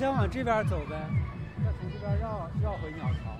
[0.00, 0.96] 先往这边走呗，
[1.62, 3.36] 再从这边绕绕回鸟巢。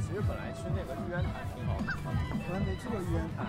[0.00, 3.46] 其实本来去那个玉渊潭挺好的，我还没去过玉渊潭，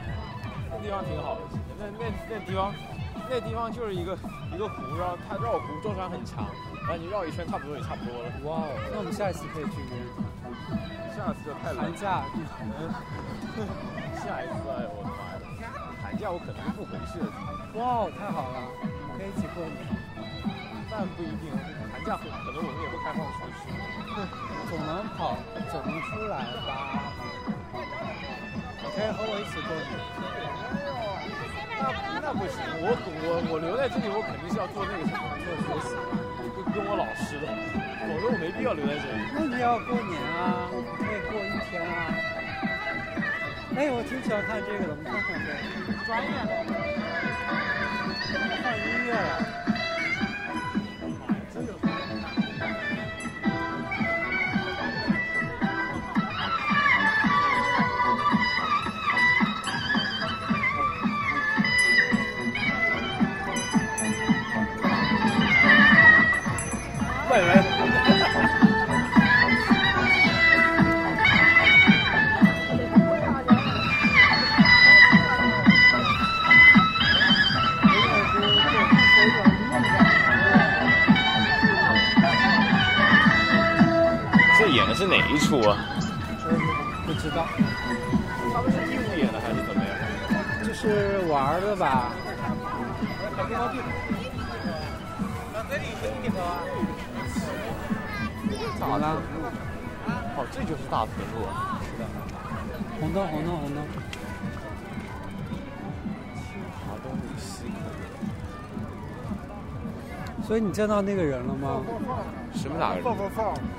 [0.69, 1.41] 那地方挺好的。
[1.79, 2.71] 那那那地方，
[3.27, 4.15] 那地方就是一个
[4.53, 6.45] 一个湖，然后它绕湖舟山很长，
[6.85, 8.29] 然后你绕一圈差不多也差不多了。
[8.45, 10.21] 哇哦，那我们下一次可以去玉渊潭。
[11.17, 11.81] 下次就太冷。
[11.81, 12.21] 寒假，
[14.21, 15.01] 下一次，哎呦我
[16.17, 17.27] 假我可能是不回去的。
[17.79, 18.57] 哇哦，太好了，
[19.17, 19.77] 可以一起过年。
[20.89, 21.51] 但不一定，
[21.91, 23.67] 寒假可能我们也会开放出去。
[24.69, 25.35] 总能跑，
[25.67, 27.11] 总能出来吧？
[28.95, 29.91] 可以和我一起过年。
[31.75, 31.83] 那
[32.23, 35.91] 那不行，我我我留在这里，我肯定是要做那个什么，做学习，
[36.55, 37.45] 跟跟我老师的，
[38.07, 39.19] 否则我没必要留在这里。
[39.35, 42.34] 那你要过年啊，可以过一天啊。
[43.77, 45.93] 哎，我挺喜欢看这个的，我们看看这个。
[46.05, 46.51] 专业的。
[48.63, 49.19] 放音乐了。
[67.29, 67.47] 外围。
[85.05, 85.77] 是哪一出啊？
[87.05, 87.45] 不知道。
[88.51, 89.93] 他们是义务演的还是怎么样？
[90.65, 92.11] 就是玩的吧。
[98.79, 99.21] 咋了？
[100.37, 101.79] 哦，这就是大屏幕啊！
[101.85, 102.05] 是的。
[102.99, 103.85] 红灯，红灯，红灯。
[110.45, 111.81] 所以你见到那个人了吗？
[112.53, 113.03] 什么哪个人？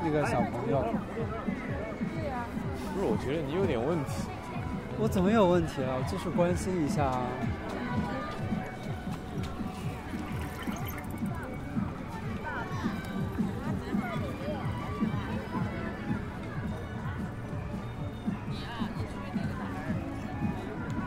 [0.03, 0.84] 那个小朋友。
[2.93, 4.27] 不是，我觉得你有点问题。
[4.99, 5.94] 我怎么有问题了？
[5.97, 7.22] 我就是关心一下啊。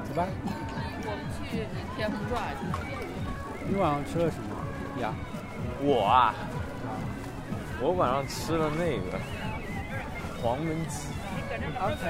[0.08, 0.26] 走吧。
[1.04, 2.42] 我们去天虹转。
[3.68, 5.14] 你晚上吃了什么呀？
[5.82, 6.36] 我啊，
[7.82, 9.18] 我晚上吃了那个
[10.42, 11.08] 黄焖鸡。
[11.80, 12.04] OK。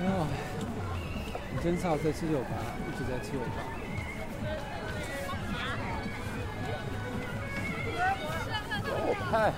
[0.00, 0.08] 哎呦，
[1.52, 2.48] 你真巧在七九八，
[2.80, 3.56] 一直在七九八。
[8.86, 9.52] 我不太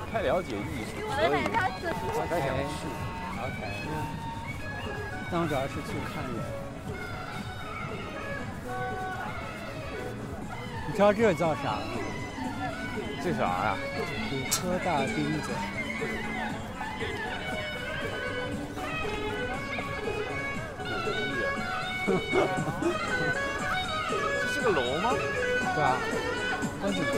[0.00, 1.36] 不太了解艺术，所以
[2.12, 2.88] 不太想去。
[3.44, 4.25] OK。
[5.30, 6.30] 但我主要是去看人。
[10.88, 11.78] 你知道这个叫啥吗？
[13.22, 13.76] 这啥呀？
[14.30, 15.50] 五颗大钉子。
[22.06, 22.12] 这
[24.54, 25.10] 是个楼吗？
[25.74, 25.96] 对啊，
[26.80, 27.08] 观景台。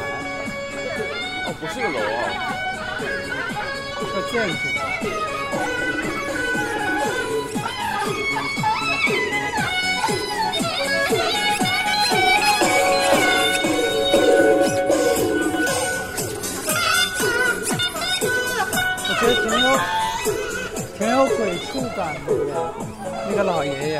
[1.44, 2.18] 哦，不是个楼啊，
[4.00, 4.54] 是个建筑。
[19.10, 19.66] 我觉得挺有
[20.96, 22.54] 挺有鬼畜感的呀，
[23.28, 23.94] 那个老爷爷。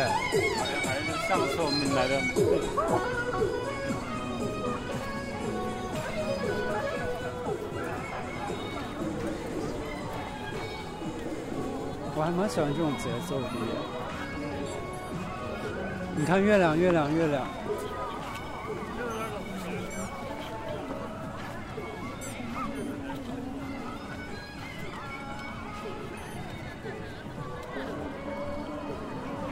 [0.85, 2.13] 还是上次我们来的。
[12.15, 13.47] 我还蛮喜欢这种节奏的。
[16.19, 17.47] 你看月亮，月亮，月亮。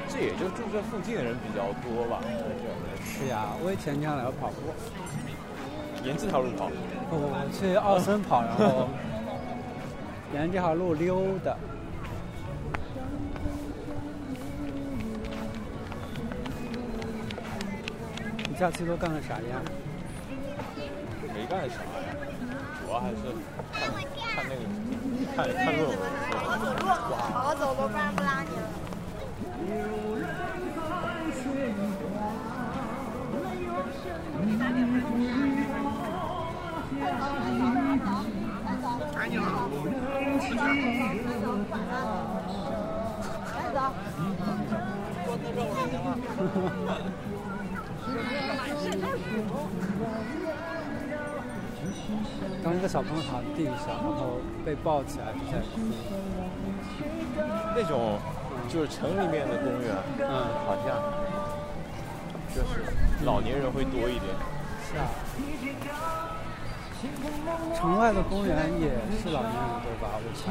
[0.08, 2.20] 这也就住这附近的人比较多吧。
[3.04, 4.56] 是呀，我以前经常来跑步。
[6.04, 6.68] 沿这条路跑？
[7.08, 8.88] 不不不，去奥森跑，然后
[10.34, 11.56] 沿这条路溜达。
[18.56, 19.60] 你假期都干了啥呀？
[21.34, 22.08] 没干啥呀，
[22.80, 23.16] 主要还是
[23.76, 23.92] 看
[24.34, 24.62] 看那个
[25.36, 25.94] 看看论文。
[26.32, 28.64] 好走路，好好走路，不然不拉你了。
[52.62, 55.80] 刚一个小朋友躺地上，然后被抱起来就在哭。
[57.76, 58.18] 那种
[58.68, 60.30] 就是城里面的公园，嗯，
[60.66, 60.86] 好像
[62.54, 62.82] 就是
[63.24, 64.34] 老年人会多一点。
[64.82, 65.06] 是啊。
[67.76, 68.88] 城外的公园也
[69.22, 70.18] 是老年人多吧？
[70.18, 70.50] 我猜。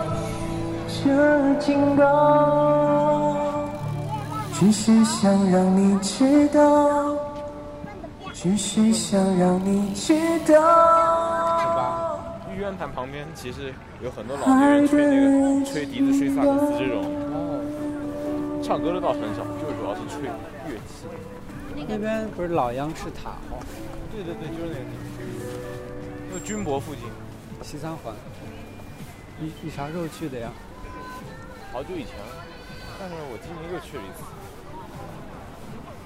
[1.03, 3.67] 这警告。
[4.53, 7.15] 只是想让你知道，
[8.31, 10.13] 只是想让你知
[10.53, 12.19] 道。
[12.53, 15.15] 玉渊潭旁边其实有很多老年人吹那
[15.59, 17.03] 个吹笛子、吹萨克斯这种。
[17.33, 17.59] 哦。
[18.61, 20.29] 唱歌的倒很少，就主要是吹
[20.69, 21.07] 乐器。
[21.87, 23.57] 那边不是老央视塔吗？
[24.13, 24.93] 对对对，就是那个地
[26.29, 26.37] 方。
[26.37, 27.03] 就军博附近，
[27.63, 28.13] 西三环。
[29.39, 30.51] 你你啥时候去的呀？
[31.71, 32.25] 好久以前了，
[32.99, 34.23] 但是我今年又去了一次。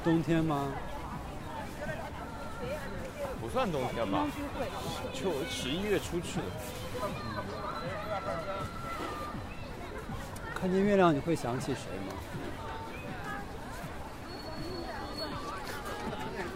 [0.04, 0.68] 冬天吗？
[3.42, 4.28] 不算冬天吧，
[5.14, 6.44] 就十一月初去的。
[10.54, 12.14] 看见月亮你会想起谁吗？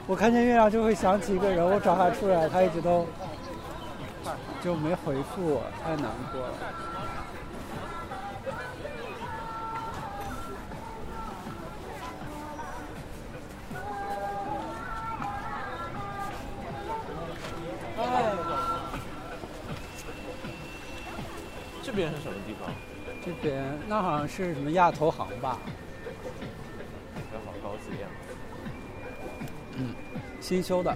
[0.05, 3.07] 我看见月亮就会想起一个人，我找他出来，他一直都
[4.63, 6.53] 就没回复我，太难过了。
[21.83, 22.69] 这边是什么地方？
[23.25, 25.57] 这边那好像是什么亚投行吧？
[27.45, 28.07] 好高级呀！
[29.75, 29.93] 嗯，
[30.39, 30.95] 新修的。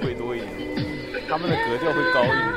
[0.00, 0.50] 会多一点，
[1.28, 2.49] 他们的格调会高一点。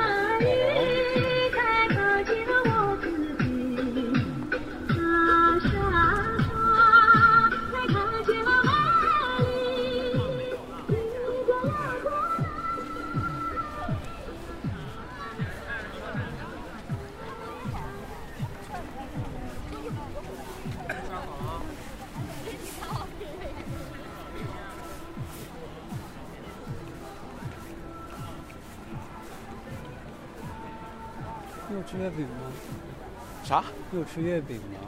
[34.03, 34.79] 有吃月饼吗？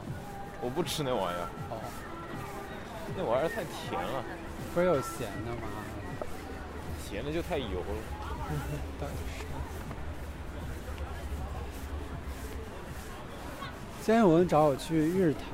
[0.60, 1.48] 我不吃那玩意儿。
[1.70, 1.80] 哦，
[3.16, 4.22] 那玩意儿太甜了。
[4.74, 5.68] 不是有咸的吗？
[7.02, 8.02] 咸的就太油了。
[9.00, 9.46] 倒是。
[14.04, 15.44] 今天有人找我去日坛，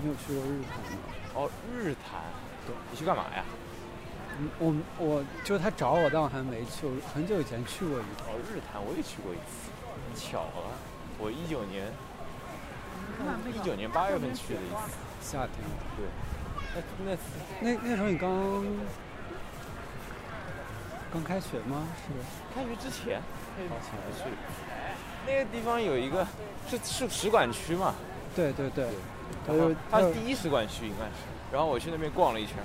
[0.00, 0.98] 你有去过日坛吗？
[1.34, 2.22] 哦，日坛。
[2.66, 2.74] 对。
[2.90, 3.44] 你去干嘛呀？
[4.38, 4.48] 嗯，
[4.98, 6.86] 我我就他找我，但我还没去。
[6.86, 8.24] 我很久以前去过一次。
[8.24, 9.68] 哦，日坛我也去过一次。
[10.16, 10.72] 巧了，
[11.18, 11.92] 我一九年，
[13.48, 15.52] 一九年八月份去的一次，夏天。
[15.96, 16.06] 对，
[17.04, 17.16] 那那
[17.60, 18.30] 那那时候你刚
[21.12, 21.86] 刚开学吗？
[22.06, 22.12] 是？
[22.54, 23.20] 开学之前，
[23.56, 24.30] 开学之前去。
[25.26, 26.26] 那个地方有一个
[26.68, 27.94] 是是使馆区嘛？
[28.34, 28.88] 对对对，
[29.46, 31.12] 它就它是第一使馆区应该是。
[31.52, 32.56] 然后我去那边逛了一圈，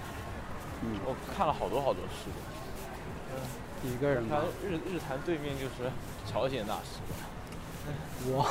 [0.84, 2.40] 嗯，我看了好多好多使馆。
[3.84, 4.44] 一个人他吗？
[4.64, 5.92] 日日坛对面就是
[6.26, 7.00] 朝鲜大使
[8.32, 8.38] 馆。
[8.38, 8.48] 哇，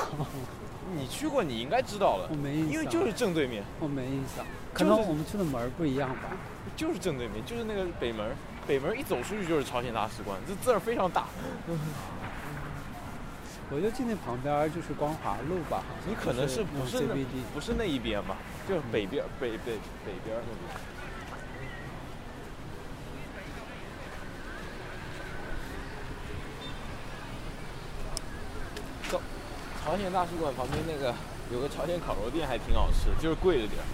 [0.93, 6.31] 你去过，你应该知道了我，没印象，因为就是正对面，我没印象，可能我们去的门儿不一样吧。
[6.77, 8.35] 就是正对面，就是那个北门，
[8.67, 11.27] 北门一走出去就是朝鲜大使馆，这字儿非常大。
[13.71, 17.15] 我就记那旁边就是光华路吧，好像你可能是不是那
[17.55, 18.37] 不是那一边吧？
[18.69, 20.94] 就是北边北北北边那边。
[29.85, 31.15] 朝鲜大使馆旁边那个
[31.53, 33.85] 有个朝鲜烤肉店，还挺好吃，就是贵了点儿。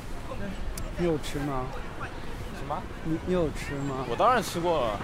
[0.97, 1.67] 你有吃吗？
[2.57, 2.81] 什么？
[3.03, 4.07] 你你有吃吗？
[4.09, 5.01] 我当然吃过了。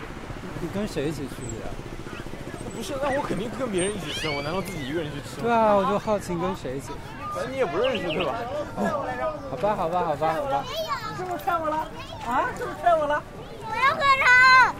[0.60, 1.72] 你跟谁一起去的呀？
[2.76, 5.42] 不是，那我肯定跟别人一起吃，我难道自己一个人去吃吗？
[5.42, 6.92] 对啊，我就好奇你跟谁一起。
[7.34, 8.38] 反正你也不认识，对吧？
[9.50, 10.64] 好吧，好吧，好吧，好吧。
[11.16, 11.76] 是不是骗我了？
[12.28, 13.20] 啊，是不是骗我了？
[13.60, 14.74] 我要喝汤。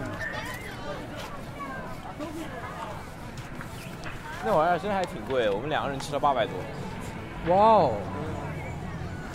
[4.46, 6.54] 那玩意儿真还挺贵，我们两个人吃了八百多。
[7.48, 7.94] 哇哦，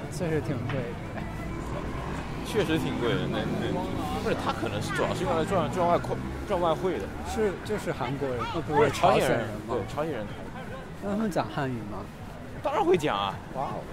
[0.09, 1.21] 确实挺贵的。
[2.47, 3.67] 确实挺贵的，那那
[4.23, 6.15] 不是他可能是主要是用来赚赚外快
[6.47, 9.79] 赚外汇的，是就是韩国人，呃，不不是是朝鲜人吗对？
[9.93, 10.25] 朝鲜人，
[11.03, 11.99] 那他们讲汉语吗？
[12.63, 13.83] 当然会讲啊，哇哦，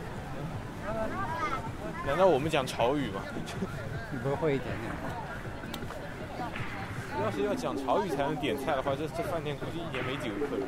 [2.06, 3.22] 难道我们讲潮语吗？
[4.12, 5.10] 你不是会一点点吗？
[7.22, 10.66] 要是要讲潮语才能点菜的话，这这饭店估计一年没几个客人，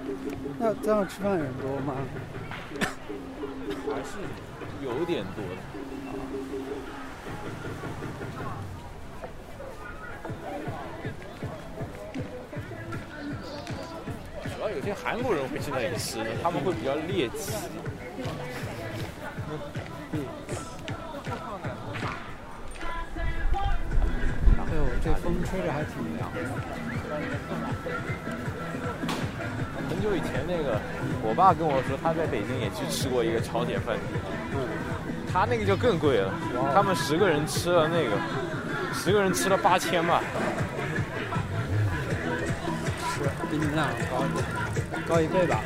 [0.58, 1.94] 那这样吃饭人多吗？
[3.90, 4.18] 还是
[4.82, 5.50] 有点多的。
[14.54, 17.52] 主要有些韩国人会去那里吃的，他们会比较猎奇。
[25.50, 26.38] 吹着还挺凉的。
[29.88, 30.80] 很久以前那个，
[31.22, 34.22] 我爸跟我说他在北京也去吃过一个朝鲜饭店，
[35.32, 36.32] 他那个就更贵了，
[36.72, 38.16] 他们十个人吃了那个，
[38.94, 40.22] 十个人吃了八千吧，
[43.12, 44.44] 是比你们俩高一点，
[45.08, 45.60] 高一倍吧？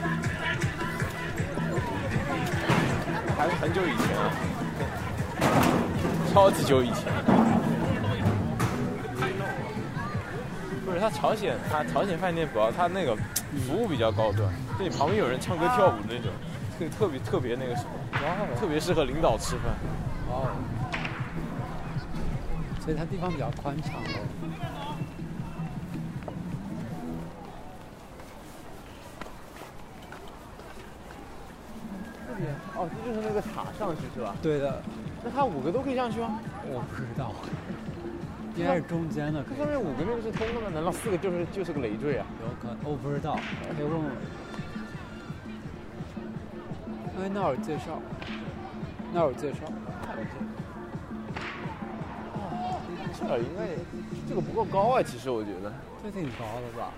[3.36, 4.32] 还是很久以前啊，
[6.32, 7.43] 超级久以前。
[10.94, 13.16] 不是他朝鲜，他朝鲜饭店主要他那个
[13.66, 14.48] 服务比较高端，
[14.78, 16.30] 就你旁边有人唱歌跳舞那种，
[16.78, 17.90] 特特别特别那个什么，
[18.60, 19.74] 特别适合领导吃饭。
[20.30, 20.54] 哦，
[22.80, 24.20] 所以它地方比较宽敞喽。
[32.28, 34.36] 这边哦，这就是那个塔上去是吧？
[34.40, 34.80] 对的，
[35.24, 36.38] 那他五个都可以上去吗？
[36.68, 37.32] 我不知道，
[38.56, 40.70] 应该是中间的可以这上，面五个那个是通的吗？
[40.72, 42.26] 难道四个就是就是个累赘啊？
[42.42, 43.38] 有可能，我不知道，
[43.76, 44.10] 可以问问。
[47.16, 48.00] 哎，那有介绍，
[49.12, 49.60] 那有介绍。
[53.16, 53.78] 这儿应该也
[54.28, 55.72] 这个不够高啊，其实我觉得。
[56.02, 56.90] 这挺高的吧？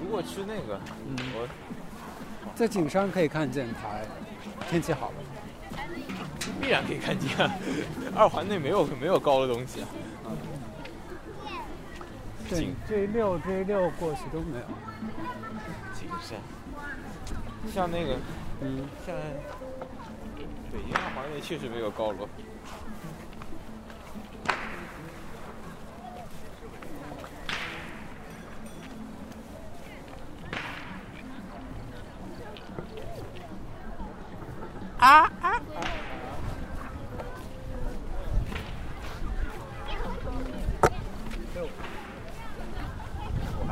[0.00, 1.48] 如果去那个，嗯我
[2.54, 4.02] 在景山可以看见台，
[4.70, 5.14] 天气好了。
[6.64, 7.28] 必然可以看见。
[8.16, 9.88] 二环内没有没有高的东西啊。
[12.48, 14.64] 对景，这一溜这一溜过去都没有。
[15.92, 16.38] 景山，
[17.70, 18.16] 像那个
[18.62, 19.14] 嗯，像
[20.72, 22.26] 北京二环内确实没有高楼。
[35.06, 35.53] 我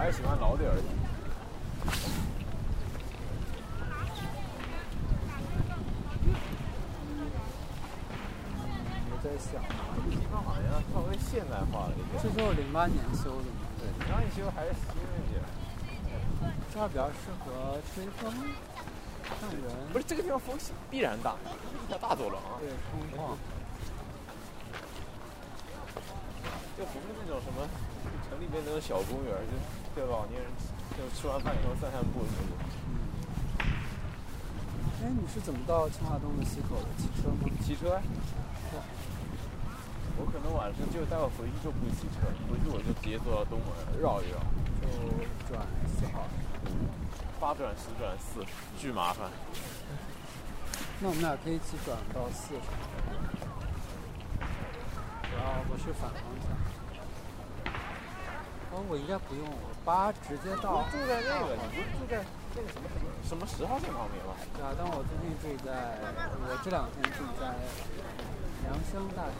[0.02, 0.82] 还是喜欢老点儿的。
[9.06, 12.18] 我在想，这地方好像稍微现代化了一点。
[12.20, 15.38] 这就是零八年修的嘛，对，刚一修还是新一点。
[16.74, 18.28] 这儿比较适合吹风、
[19.22, 20.58] 看人，不是这个地方风
[20.90, 21.36] 必然大，
[21.84, 22.58] 一条大走廊啊。
[22.58, 23.38] 对，空旷。
[26.76, 27.62] 就不是那种什么
[28.28, 29.54] 城里面那种小公园，就
[29.94, 30.50] 就老年人
[30.96, 32.56] 就吃完饭以后散散步那种。
[35.02, 36.88] 哎，你是怎么到清华东路西口的？
[36.96, 37.48] 骑车吗？
[37.64, 38.00] 骑车？
[40.16, 43.68] 我可能晚上就待会儿回去就不骑车，回去我就直接坐到东门
[44.00, 44.38] 绕一绕，
[44.80, 44.86] 就
[45.48, 46.24] 转四号。
[47.40, 48.44] 八转十转四，
[48.78, 49.28] 巨麻烦。
[51.00, 52.64] 那我们俩可以一起转到四上。
[55.34, 56.52] 然后我是反方向。
[58.70, 60.82] 哦，我应该不用，我八直接到。
[60.90, 62.24] 住在那个，你不是住在
[62.54, 64.34] 那个什么什么什么十号线旁边吗？
[64.54, 65.98] 对啊，但我最近住在，
[66.42, 67.54] 我这两天住在
[68.64, 69.36] 良乡大学。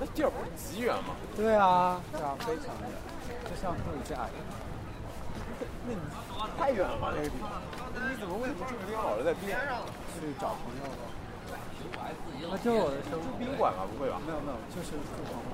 [0.00, 1.14] 那地儿不是极远吗？
[1.36, 2.90] 对啊，对啊，非常远，
[3.44, 4.46] 就像度假一样。
[5.86, 6.00] 那你
[6.58, 7.50] 太远了吧那个地方？
[7.94, 9.58] 你怎么为什么这个地方老是在变？
[10.14, 11.04] 去找朋友了。
[12.50, 13.84] 那就我的生住宾馆吧？
[13.86, 14.18] 不会吧？
[14.26, 15.44] 没有没有，就是住朋友。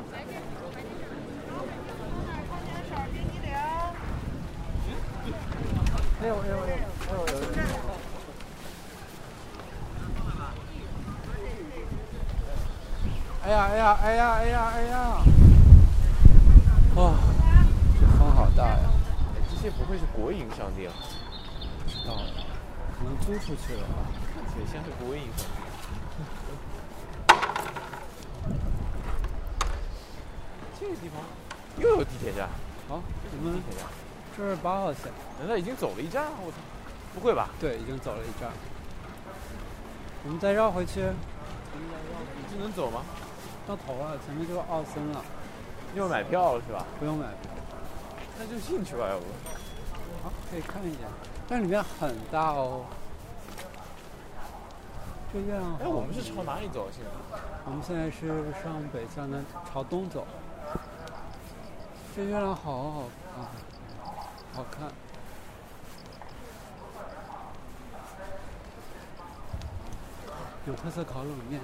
[6.23, 6.75] 哎呦哎呦哎呦
[7.09, 7.41] 哎呦哎呦！
[13.43, 15.23] 哎呀哎呀哎呀哎呀哎呀！
[16.97, 17.15] 哇，
[17.99, 18.91] 这风好大呀！
[19.50, 20.97] 这些不会是国营商店吧？
[21.85, 22.15] 不知道，
[22.99, 24.05] 可能租出去了吧？
[24.55, 25.59] 对，像是国营商店。
[30.79, 31.23] 这个地方
[31.79, 32.49] 又有地铁站，
[32.89, 33.00] 好，
[33.33, 34.00] 我们地铁站，这
[34.49, 35.13] 是八号线。
[35.39, 36.25] 难道已经走了一站？
[36.45, 36.57] 我操！
[37.15, 37.49] 不会吧？
[37.59, 38.51] 对，已经走了一站。
[40.25, 43.03] 我们再绕回去，你这能走吗？
[43.67, 45.25] 到头了，前面就是奥森了，
[45.95, 46.85] 要买票了是吧？
[46.99, 47.51] 不用买票。
[48.39, 49.25] 那就进去吧，要不？
[50.23, 51.01] 好，可以看一下，
[51.49, 52.85] 但里面很大哦。
[55.33, 55.79] 这月亮好。
[55.83, 56.89] 哎，我们是朝哪里走？
[56.93, 57.11] 现在？
[57.65, 60.26] 我们现在是上北向南，朝东走。
[62.15, 63.03] 这月亮好好
[63.35, 63.47] 看，
[64.52, 64.91] 好看。
[70.67, 71.60] 有特色烤冷面。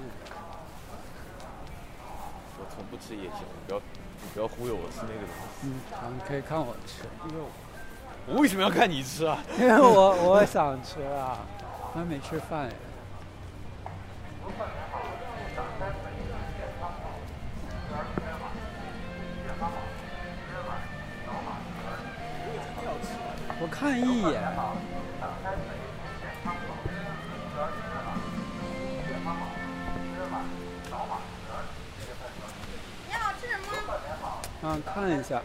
[2.59, 5.67] 我从不吃夜宵，你不要，你不要忽悠我吃那个东西。
[5.67, 7.49] 嗯，好，你可以看我吃，因为我
[8.33, 9.37] 我为什么要看你吃啊？
[9.59, 11.37] 因为我我想吃啊，
[11.93, 12.75] 我还没吃饭耶。
[23.87, 24.41] 看一眼。
[33.07, 34.67] 你好，吃什么？
[34.67, 35.41] 啊，看一下。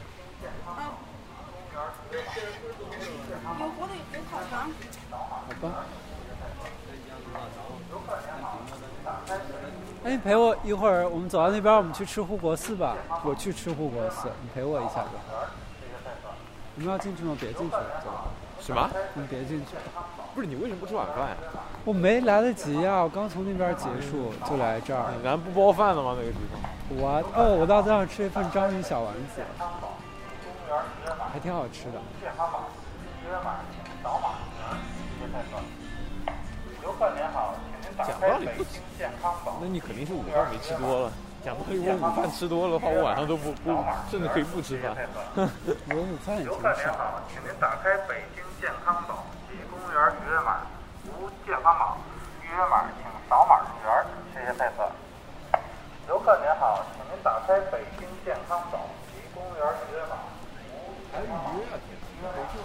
[3.61, 4.73] 有活的有烤肠。
[5.13, 5.15] 好
[5.61, 5.65] 吧。
[10.05, 12.97] 哎，你陪我一会儿，我们走到那边，我们去吃护国寺吧。
[13.23, 15.47] 我去吃护国寺，你陪我一下就好。
[16.75, 17.37] 你们要进去吗？
[17.39, 18.32] 别进去了，走吧。
[18.65, 18.89] 什么？
[19.15, 19.77] 你别进去。
[20.35, 21.37] 不是你为什么不吃晚饭呀、
[21.85, 25.13] 我没来得及呀、我刚从那边结束就来这儿。
[25.23, 26.17] 咱不包饭的吗？
[26.19, 26.59] 那个地方？
[26.89, 29.43] 我哦，我到这儿吃一份章鱼小丸子，
[31.31, 32.01] 还挺好吃的。
[37.99, 38.81] 讲道理不吃，
[39.61, 41.13] 那你肯定是午饭没吃多了。
[41.45, 44.97] 讲道理，我午饭吃多了的话，我晚上都不不，甚至可以不吃饭。
[45.37, 46.93] 我午饭也您少。
[46.93, 50.63] 好，请您打开北京健康宝及公园预约码，
[51.09, 51.97] 无健康码
[52.45, 54.89] 预约码请扫码入园，谢谢配合。
[56.07, 58.79] 游客您好，请您打开北京健康宝
[59.11, 60.15] 及公园预约码，
[60.71, 61.75] 无还预约啊？
[61.75, 62.61] 天，预约没去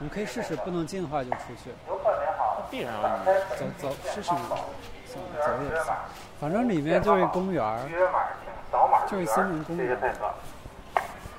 [0.00, 1.70] 你可以试试，不能进的话就出去。
[1.86, 3.56] 游客您好，必然要预约。
[3.56, 4.58] 走走试试嘛，
[5.06, 5.94] 走走也行。
[6.40, 10.34] 反正里面就是公园儿预，约码请扫码入就是，森林公园谢谢配合。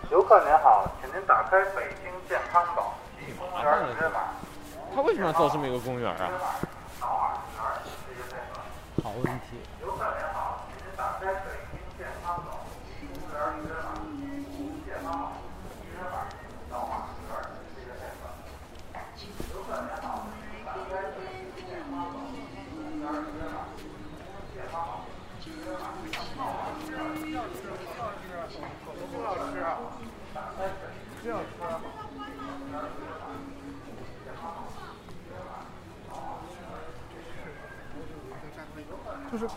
[0.09, 2.93] 游客您好，请您打开北京健康宝
[3.63, 6.29] 他为什么要造这么一个公园啊？
[9.01, 9.57] 好问题。
[9.81, 13.87] 游客您好，请您打开北京健康宝及公园预约码，
[14.59, 15.23] 无健康码
[15.83, 16.27] 预约码
[16.69, 17.31] 扫码入园，
[17.75, 18.21] 谢谢配合。
[19.53, 22.33] 游客您好，请您打开北京健康宝及
[22.71, 24.89] 公园预约码，无健康码
[25.43, 25.87] 预约码
[26.35, 26.91] 扫码入
[27.31, 27.39] 园。
[39.31, 39.47] 就是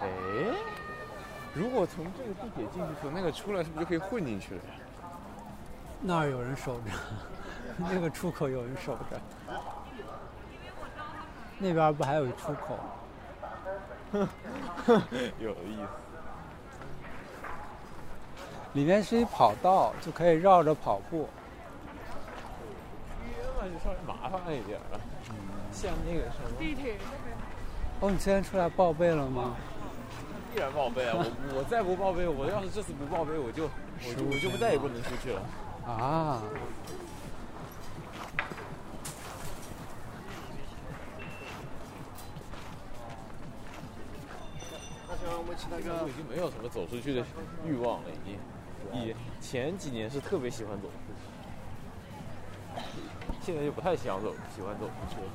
[0.00, 0.06] 哎，
[1.54, 4.70] 如果从这个地铁进去，从那个出来，是不是就可以混进去了呀？
[6.00, 6.90] 那儿有人守着，
[7.76, 9.20] 那个出口有人守着。
[11.58, 12.78] 那边不还有一出口？
[15.40, 15.88] 有意思。
[18.74, 21.28] 里面是一跑道，就可以绕着跑步。
[23.26, 25.00] 约嘛就稍微麻烦一点了，
[25.72, 26.96] 像那个什么，地铁
[28.00, 29.56] 哦，你现在出来报备了吗？
[30.52, 31.14] 必然报备啊！
[31.16, 31.24] 我
[31.58, 35.40] 我再不报备，我要是这次不报备，我就我就我就不再也不能出去了。
[35.86, 36.42] 啊，
[45.40, 47.24] 我已经没有什么走出去的
[47.66, 48.38] 欲望了，已经。
[48.92, 50.94] 以前几年是特别喜欢走出
[52.80, 52.82] 去，
[53.42, 55.26] 现在就不太想走，喜欢走出去了。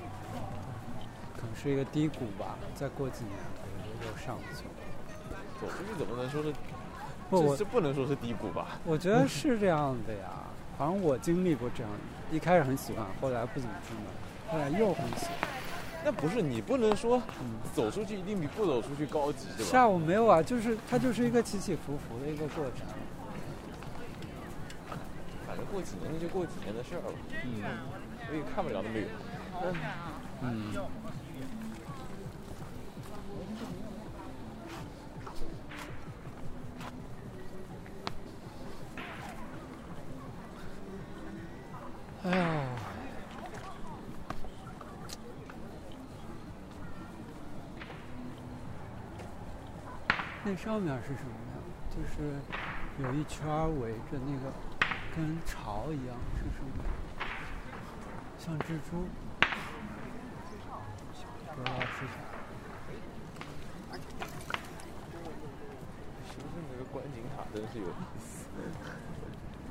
[1.36, 4.71] 可能是一个低谷吧，再过几年可能就上去了。
[5.63, 6.54] 走出去怎么能说是？
[7.30, 8.67] 不我这这不能说是低谷吧？
[8.86, 10.30] 我觉得是这样的呀，
[10.78, 11.91] 反正我经历过这样，
[12.32, 14.04] 一开始很喜欢，后来不怎么出门，
[14.52, 15.49] 后来又很喜欢。
[16.06, 17.21] 那不是你不能说
[17.73, 19.71] 走出去一定比不走出去高级，对吧？
[19.71, 22.86] 是啊，我没有啊，就是它就是一个起起伏伏的一个过程。
[25.47, 27.13] 反正过几年那就过几年的事儿了，
[27.45, 27.63] 嗯
[28.30, 29.08] 我也看不了那么远。
[30.43, 30.80] 嗯，哎
[50.54, 51.58] 那上面是什么呀？
[51.89, 52.38] 就是
[53.00, 54.54] 有一圈儿围着那个，
[55.16, 56.70] 跟巢一样，是什么？
[58.38, 59.08] 像蜘蛛，
[61.56, 62.13] 不知道是啥。
[66.30, 68.46] 深圳那个观景塔真是有意思，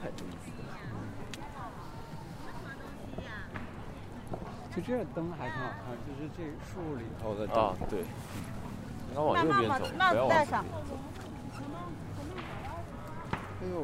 [0.02, 0.66] 太有意思了。
[4.74, 7.68] 就这个灯还挺好看，就是这树里头的灯。
[7.68, 8.02] 啊，对，
[9.12, 10.56] 应该往右边走，不要往左边走。
[13.60, 13.74] 哎呦，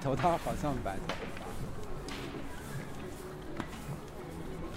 [0.00, 1.14] 头套好像白头。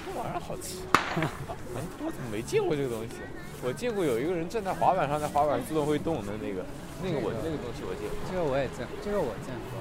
[0.06, 0.84] 这玩意儿好奇，
[1.16, 3.16] 哎，我怎么没见过这个东西？
[3.64, 6.66] 我见过有一个人站在滑板上，在滑板自动会动的那个，
[7.02, 8.20] 那个我那个东西我见过。
[8.30, 9.80] 这个我也见，这个我见过。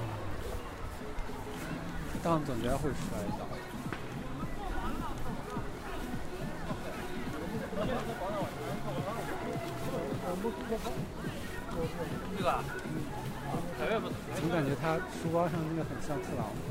[2.23, 3.45] 但总觉得会摔倒。
[16.03, 16.61] 上那个很像特朗普。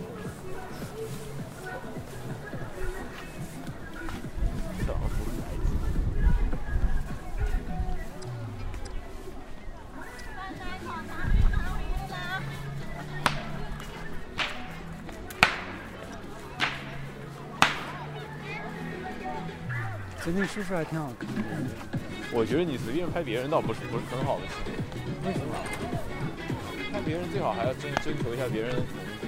[4.84, 5.64] 特朗普来劲
[20.22, 21.42] 最近叔叔还挺好看的。
[22.30, 24.72] 我觉得你随便拍别人倒不是不是很好的行为。
[25.26, 25.54] 为什么？
[26.92, 29.21] 拍别人最好还要征征求一下别人的同意。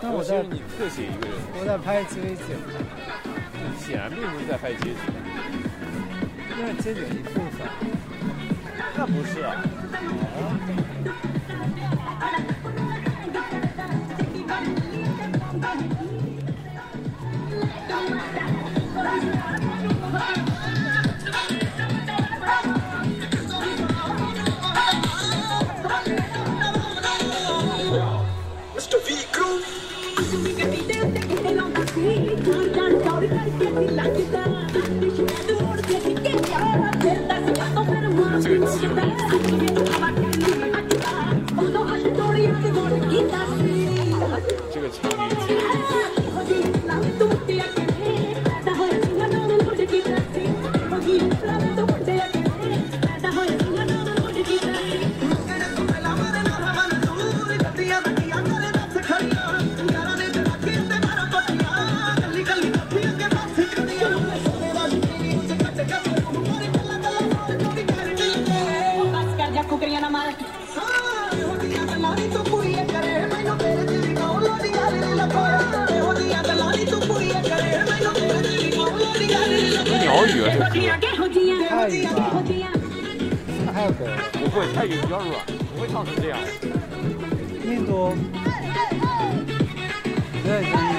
[0.00, 2.56] 但我在尤其是你特写一个人，我在拍街景，
[3.54, 4.96] 你显然并不是在拍街景。
[6.56, 7.66] 那是街景一部分。
[8.96, 9.46] 那不是啊。
[38.40, 39.87] 这
[81.78, 82.42] 太远了。
[83.64, 84.04] 那还要给？
[84.32, 86.38] 不会，太有比较软，不会唱成这样。
[87.64, 88.16] 印度。
[90.42, 90.97] 对。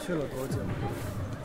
[0.00, 0.56] 去了多久？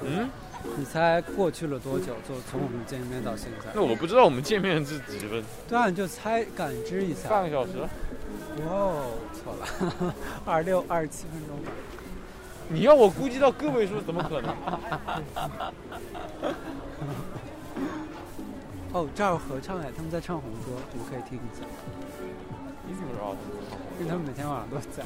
[0.04, 0.30] 嗯，
[0.78, 2.14] 你猜过去了多久？
[2.28, 3.70] 就从我们见面到现在？
[3.74, 7.30] 那我不知道我们见面是几分，对啊，你就猜，感知一下。
[7.30, 7.74] 半个小时。
[7.80, 7.88] 哇
[8.72, 9.68] 哦，错了，
[10.46, 11.72] 二十六、二十七分钟吧。
[12.70, 14.56] 你要我估计到个位数，怎么可能？
[18.94, 21.66] 哦，这儿有合唱哎，他们在唱红歌，你们可以听一下，
[22.88, 23.36] 你怎么知道？
[24.00, 25.04] 因为他们每天晚上都在。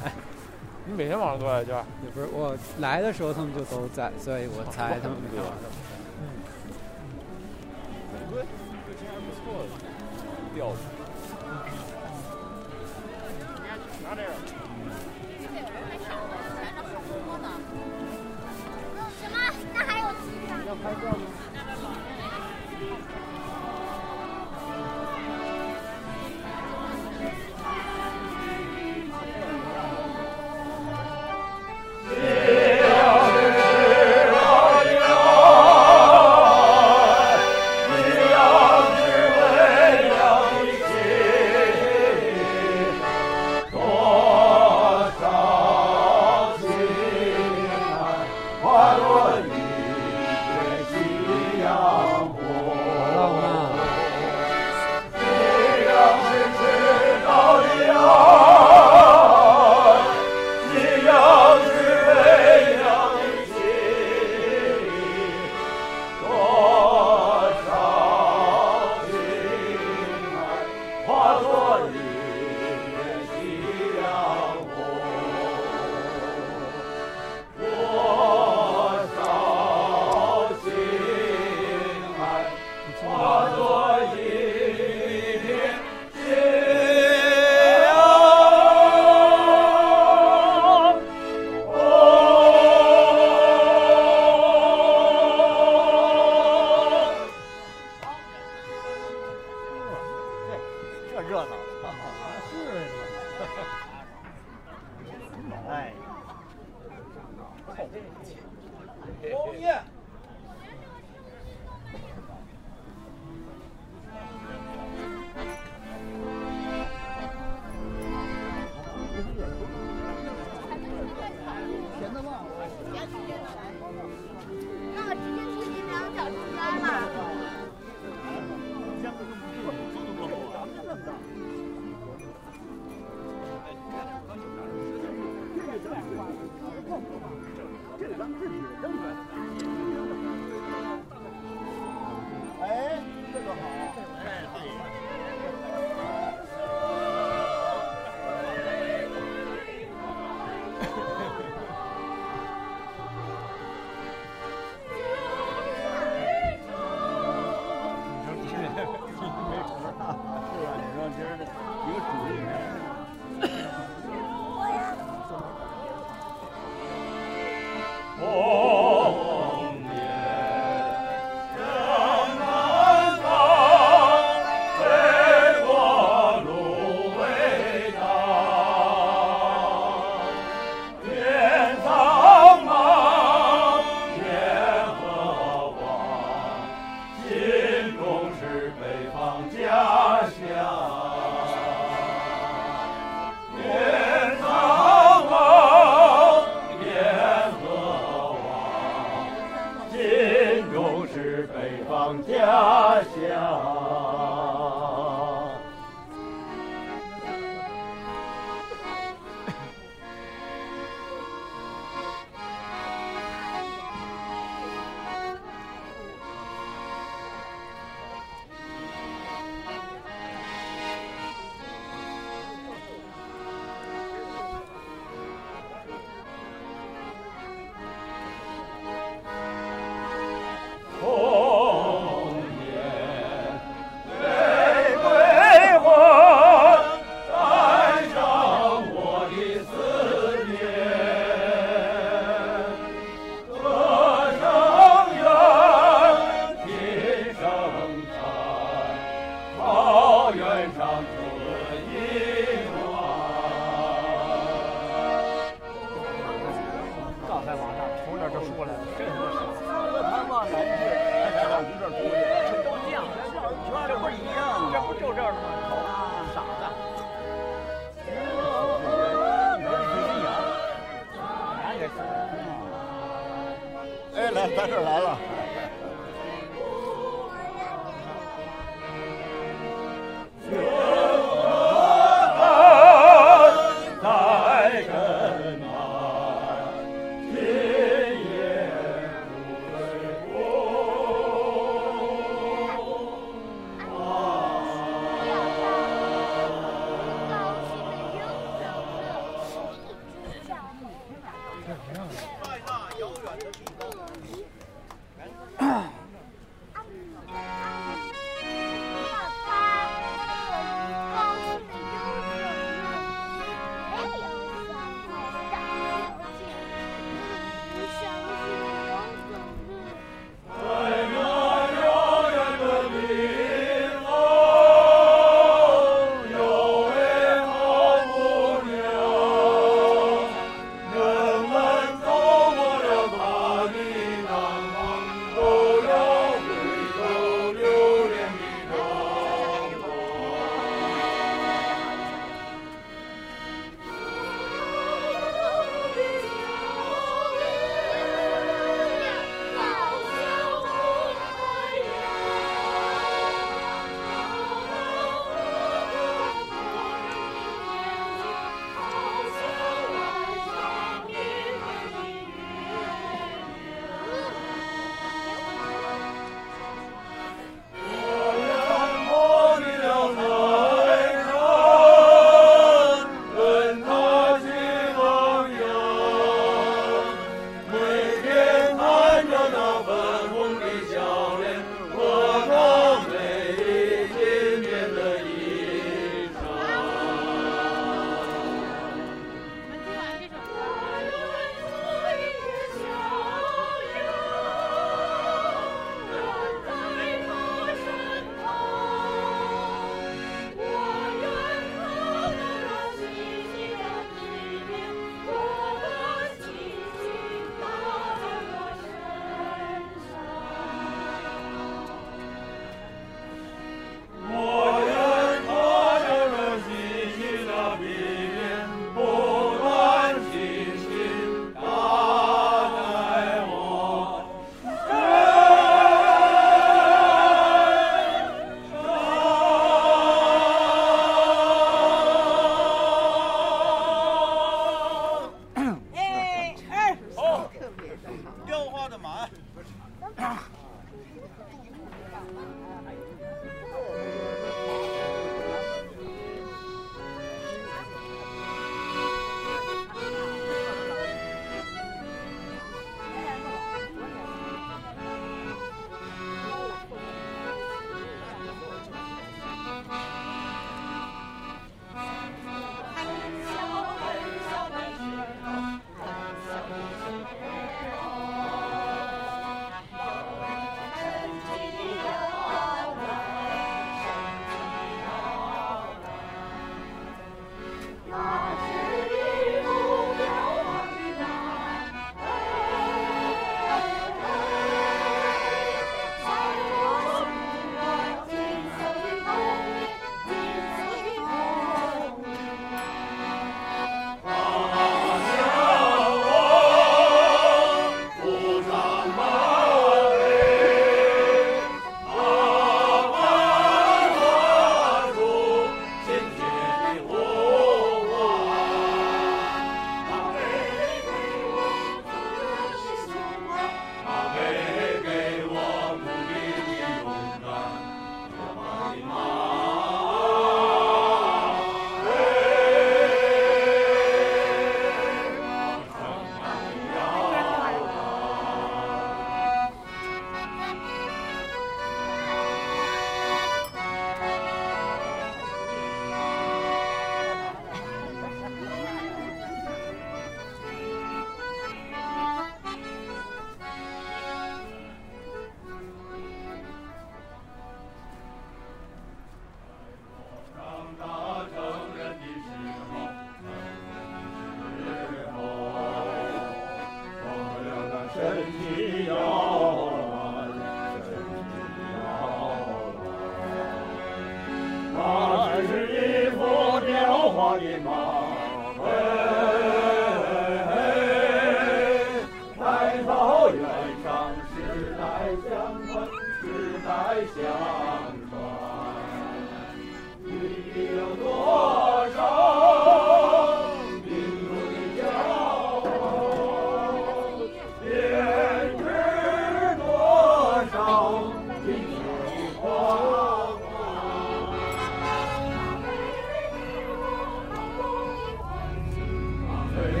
[0.86, 1.84] 你每天晚上都来这儿？
[2.02, 5.76] 也不是我来的时候他们就都在，所以我猜他们每天晚上都在。
[8.30, 8.44] 对，
[8.86, 9.68] 这其实还不错的
[10.54, 10.99] 调子。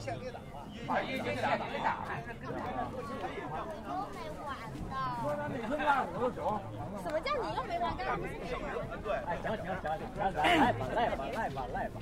[0.00, 0.38] 就是跟党线给打。
[0.40, 0.46] 了，
[0.86, 1.48] 把一线给打。
[1.50, 1.94] 打，
[7.02, 7.94] 什么叫你又没完？
[7.96, 8.88] 刚刚不是没完？
[9.02, 9.12] 对。
[9.26, 9.84] 哎，行行行，
[10.16, 12.00] 来吧来吧来吧来吧。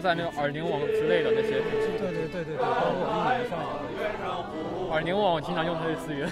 [0.00, 1.60] 在那个耳宁网之类的那些。
[1.98, 3.58] 对对对对对，包括一年上
[4.90, 6.30] 耳宁网，我经常用它的资源。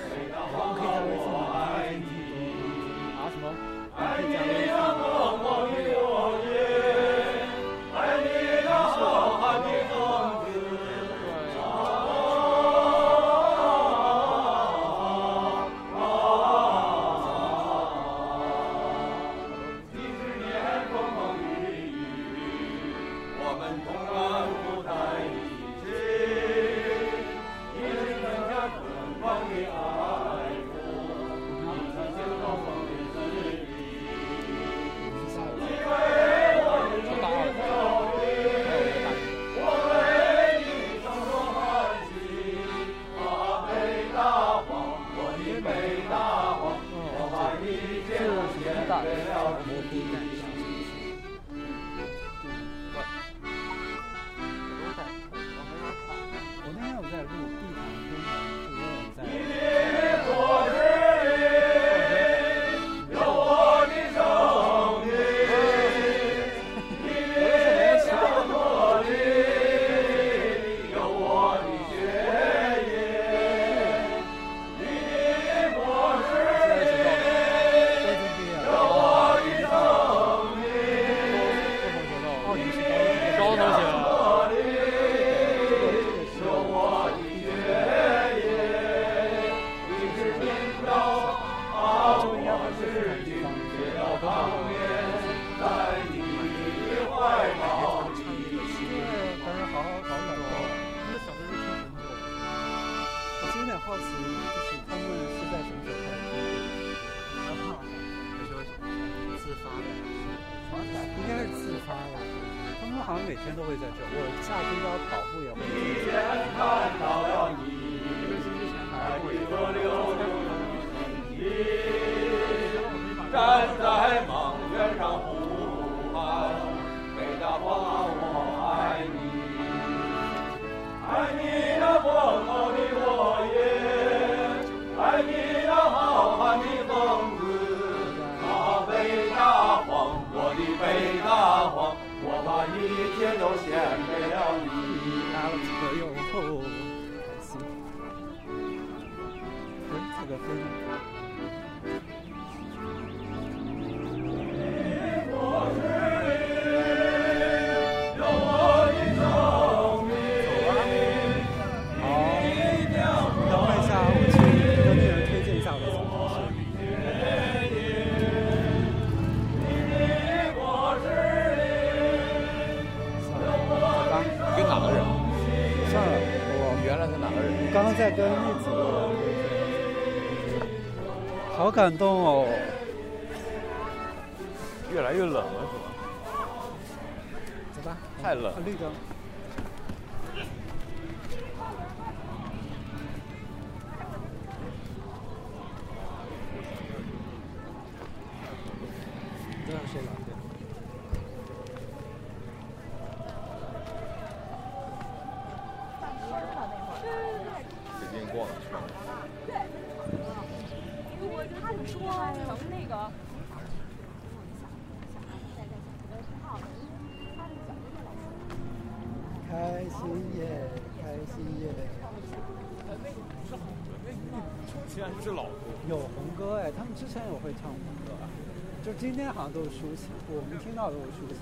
[228.98, 231.36] 今天好像都是抒情，我们听到都是抒情。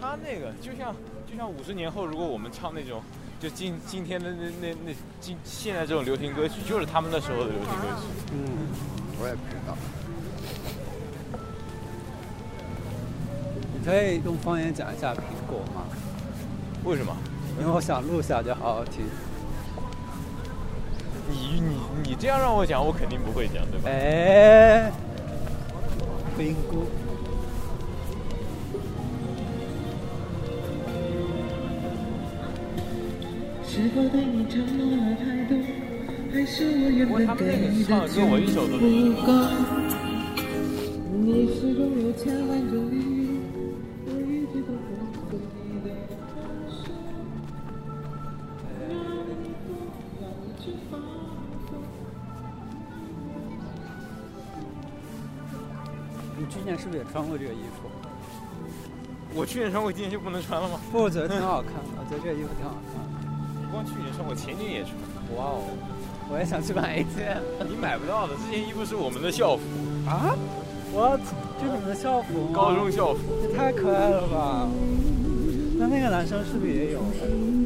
[0.00, 0.94] 他那个就像
[1.30, 3.02] 就像五十年后，如果我们唱那种
[3.40, 8.08] 就今今天的那那那今现在这种流行歌曲，就是他们那时候的流行歌曲。
[8.32, 8.68] 嗯，
[9.20, 9.76] 我也不知道。
[13.74, 15.18] 你可以用方言讲一下苹
[15.48, 15.84] 果吗？
[16.84, 17.16] 为什么？
[17.58, 19.04] 因为我想录下就好好听。
[21.28, 23.90] 你你你这样让我讲，我肯定不会讲，对吧？
[23.90, 24.90] 哎。
[33.62, 35.52] 是否对你承诺了太多，
[36.32, 38.16] 还是我原本给你的就
[39.26, 39.28] 够？
[41.22, 43.30] 你始终有千万种理由，
[44.06, 45.28] 我一直都你，
[50.90, 51.09] 不。
[56.64, 57.88] 年是不是也穿过这个衣服？
[59.32, 60.80] 我去年穿过，今年就不能穿了吗？
[60.90, 63.30] 不，我觉得挺好看的， 我觉得这个衣服挺好看的。
[63.62, 64.92] 不光去年穿过，前年也穿。
[65.38, 65.62] 哇哦，
[66.28, 67.38] 我也想去买一件。
[67.68, 69.62] 你买不到的，这件衣服是我们的校服。
[70.10, 70.34] 啊
[70.92, 71.20] ？What？
[71.60, 72.52] 这是你们的校服吗？
[72.52, 73.20] 高中校服。
[73.46, 74.66] 也太可爱了吧！
[75.78, 77.00] 那那个男生是不是也有？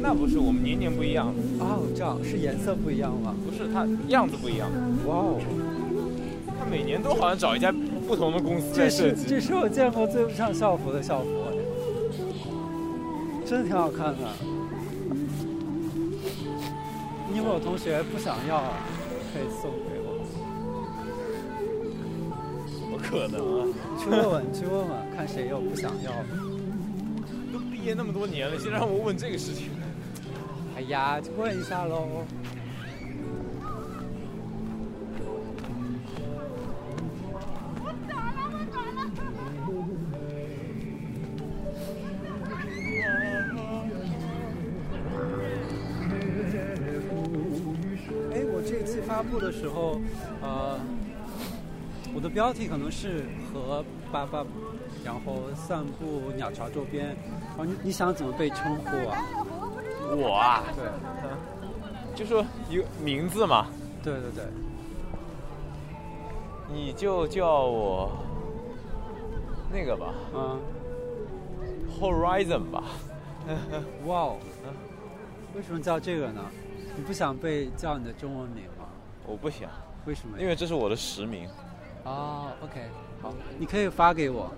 [0.03, 1.33] 那不是，我们年年不一样。
[1.59, 3.33] 哦，这样是颜色不一样吗？
[3.43, 4.69] 不是，他样子不一样。
[5.07, 5.41] 哇哦！
[6.59, 7.73] 他每年都好像找一家
[8.07, 9.23] 不同的公司这在设计。
[9.23, 11.55] 是这是我见过最不像校服的校服，哎
[13.45, 14.17] 真的挺好看的。
[17.31, 18.63] 你有同学不想要，
[19.33, 20.07] 可以送给我？
[22.65, 23.67] 怎么可能啊？
[23.99, 26.29] 去问问，去问问，看谁有不想要的。
[27.53, 29.69] 都毕业那么多年了，现在让我问这个事情。
[30.75, 32.25] 哎呀，就问一下喽。
[52.25, 53.23] 的标题可能是
[53.53, 54.43] 和爸爸，
[55.03, 57.15] 然后散步鸟巢周边，
[57.49, 59.21] 然后你你想怎么被称呼啊？
[60.09, 63.67] 我啊，对，就说一个名字嘛，
[64.01, 64.43] 对对对，
[66.73, 68.09] 你就叫我
[69.71, 70.59] 那个吧，嗯
[71.99, 72.83] ，Horizon 吧。
[74.07, 74.37] 哇哦，
[75.55, 76.41] 为什么叫这个呢？
[76.95, 78.87] 你不想被叫你的中文名吗？
[79.27, 79.69] 我不想，
[80.07, 80.39] 为什么？
[80.39, 81.47] 因为这是我的实名，
[82.05, 82.81] 哦，OK，
[83.21, 84.49] 好，你可以发给我，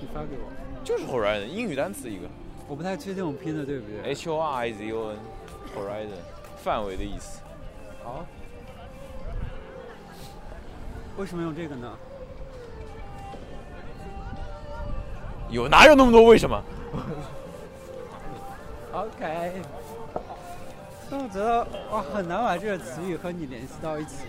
[0.00, 0.50] 你发给我。
[0.84, 2.26] 就是 Horizon 英语单词一个
[2.66, 4.00] 我不太确定我拼的对不对。
[4.10, 6.20] ，H O R I Z O N，Horizon，
[6.56, 7.40] 范围的意思。
[8.02, 8.24] 好。
[11.16, 11.92] 为什么用这个呢？
[15.50, 16.62] 有哪有那么多为什么
[18.92, 19.62] ？OK。
[21.10, 24.26] 但我觉得哇，很难把这个词语和你联系到一起。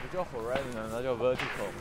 [0.11, 1.71] 叫 Horizon，难道叫 Vertical？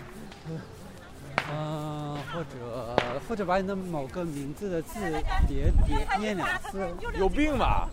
[1.52, 2.97] 嗯、或者
[3.28, 5.01] 或者把你的某个名字的字
[5.48, 6.89] 叠叠念两次。
[7.19, 7.89] 有病吧？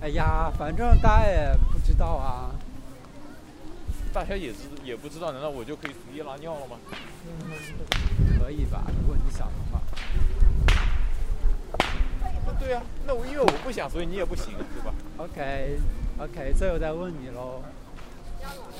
[0.00, 2.50] 哎呀，反正大家也不知道啊。
[4.12, 6.76] 大家也知也不知道，难道我就可以随意拉尿了吗？
[8.38, 8.84] 可以吧？
[9.00, 9.80] 如果你想的话。
[12.46, 15.78] 那对啊，那我因为我不想，所以你也不行，对吧？OK
[16.18, 17.60] OK，所以我再问你喽。
[18.44, 18.74] 哦，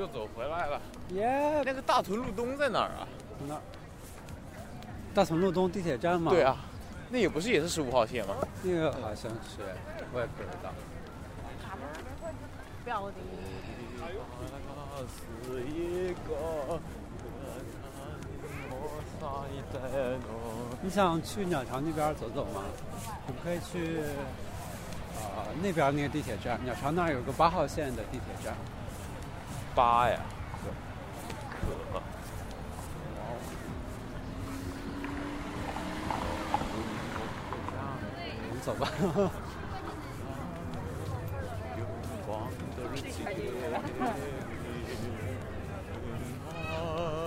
[0.00, 0.80] 又走回来了。
[1.10, 3.06] 耶，那个大屯路东在哪儿啊？
[3.46, 3.60] 那
[5.14, 6.32] 大屯路东地铁站吗？
[6.32, 6.56] 对啊，
[7.10, 8.34] 那也不是也是十五号线吗？
[8.62, 9.60] 那个好像是，
[10.14, 10.72] 我也不知道。
[12.82, 13.16] 标的。
[15.44, 16.80] 是一个
[20.82, 22.62] 你想去鸟巢那边走走吗？
[23.26, 24.00] 我们可以去，
[25.16, 28.54] 呃，那边那个地铁站，鸟巢那儿有个八号线的地铁站。
[29.80, 30.20] 八呀，
[31.48, 32.02] 可。
[38.46, 38.86] 我们走吧。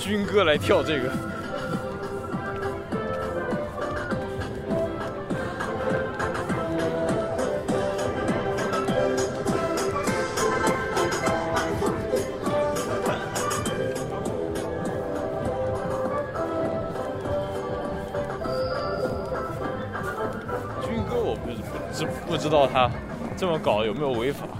[0.00, 1.10] 军歌来跳这个。
[20.82, 22.90] 军歌我不不知不知道他
[23.36, 24.59] 这么搞有没有违法？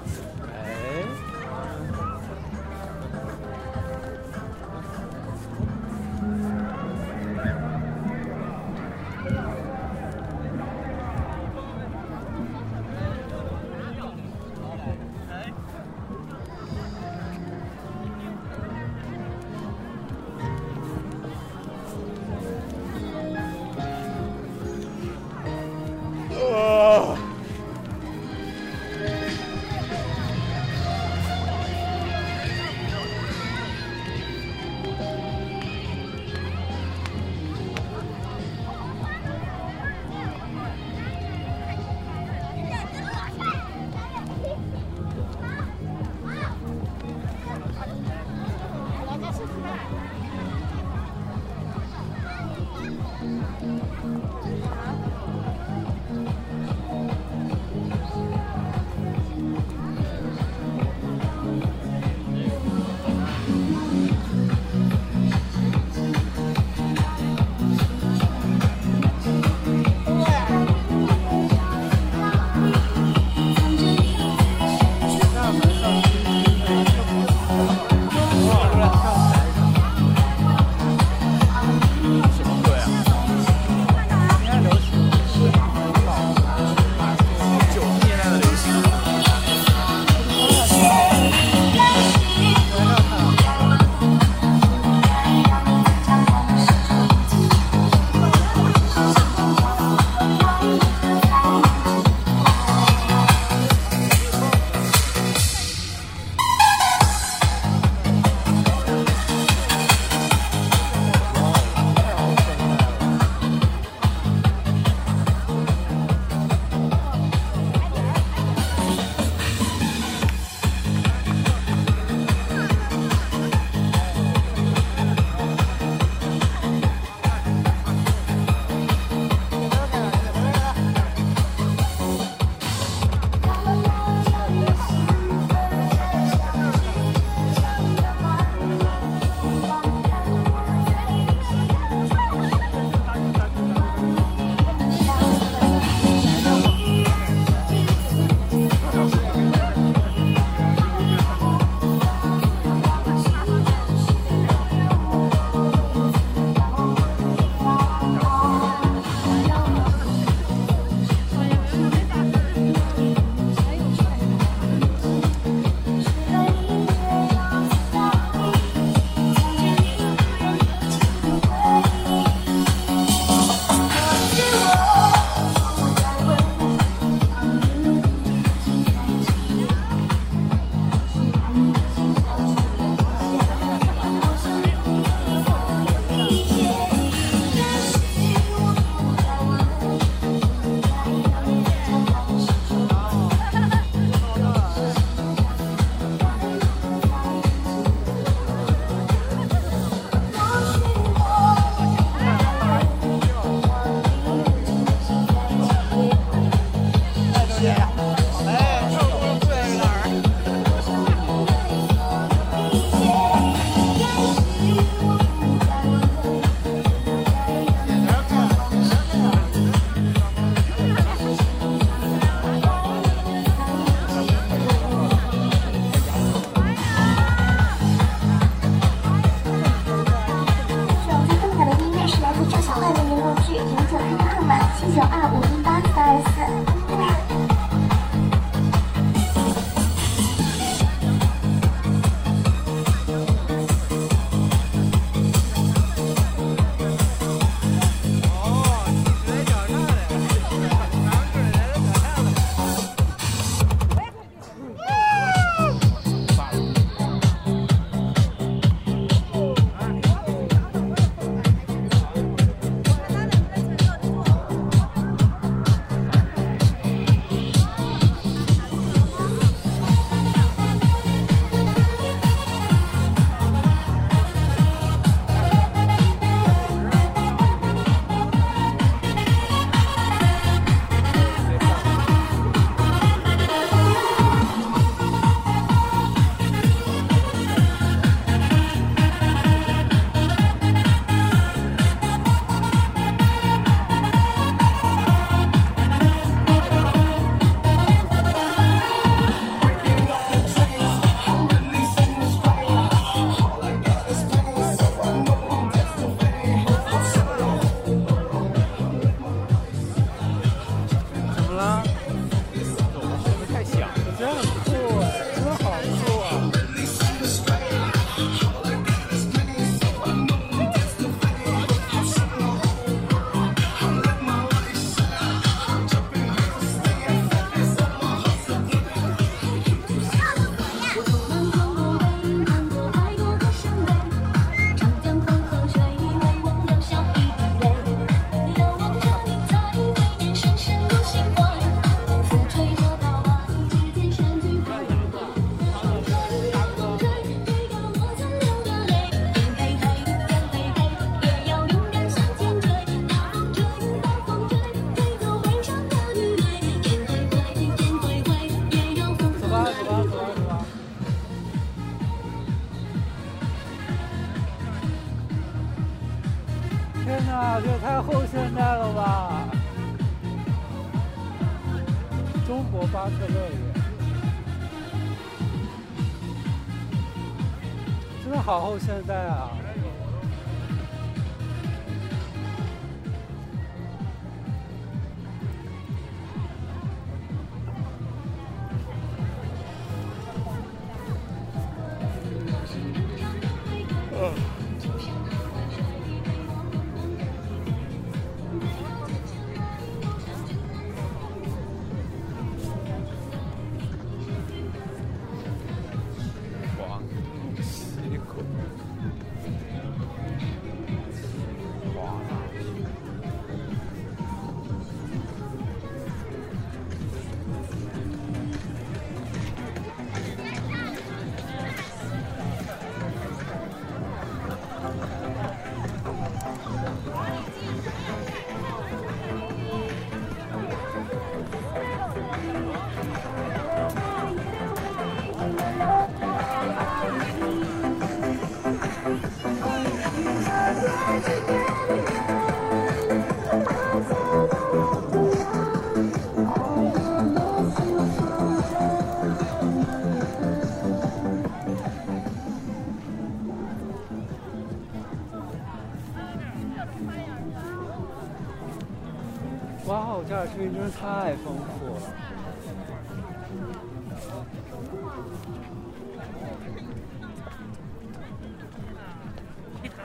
[459.91, 462.01] 哇哦，这儿声音真是太丰富了。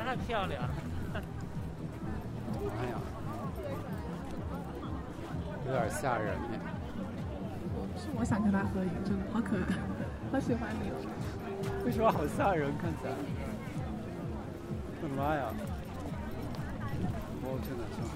[0.04, 0.64] 太漂亮。
[2.66, 2.98] 哎呀，
[5.68, 6.58] 有点吓人哎。
[7.96, 9.78] 是我想跟他合影，真的好可爱，
[10.32, 10.96] 好喜欢你哦。
[11.86, 12.76] 为什么好吓人？
[12.80, 13.12] 看起来。
[15.04, 15.54] 我的妈呀！
[17.44, 18.16] 哦，真的真好。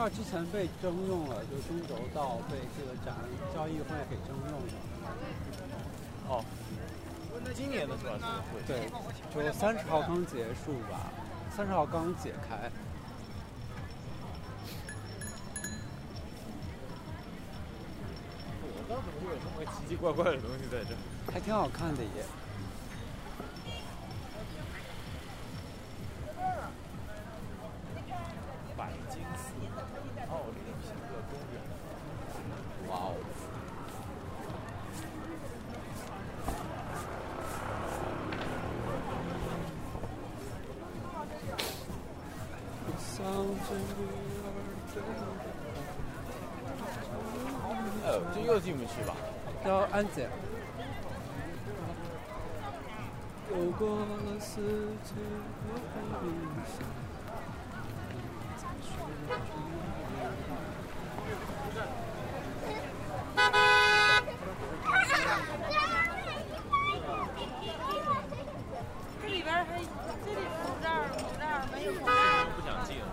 [0.00, 3.14] 这儿之前被征用了，就是中轴道被这个展
[3.54, 4.72] 交易会给征用了。
[6.26, 6.42] 哦，
[7.54, 8.42] 今年的是吧？
[8.66, 8.88] 对，
[9.44, 11.12] 就三十号刚结束吧，
[11.54, 12.70] 三十号刚解开。
[18.62, 20.96] 我不知道怎么会有这么奇奇怪怪的东西在这。
[21.30, 22.24] 还挺好看的耶。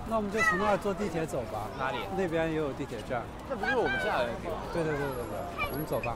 [0.09, 1.67] 那我们就从那儿坐地铁走吧。
[1.77, 1.97] 哪里？
[2.17, 3.21] 那边也有地铁站。
[3.49, 4.55] 那不是我们下来的地方？
[4.73, 5.35] 对对对对对，
[5.71, 6.15] 我们走吧。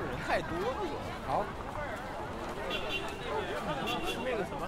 [0.00, 0.66] 人太多了。
[1.28, 1.44] 好。
[4.06, 4.66] 吃那个什么？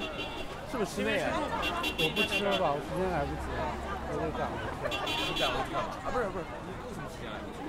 [0.75, 1.31] 是不是吃那个？
[1.31, 3.63] 我不吃了吧，我时间来不及了，
[4.11, 4.91] 我得赶回去。
[5.31, 5.95] 你赶回去干嘛？
[6.03, 7.63] 啊，不是不是，你为什么时间来不及？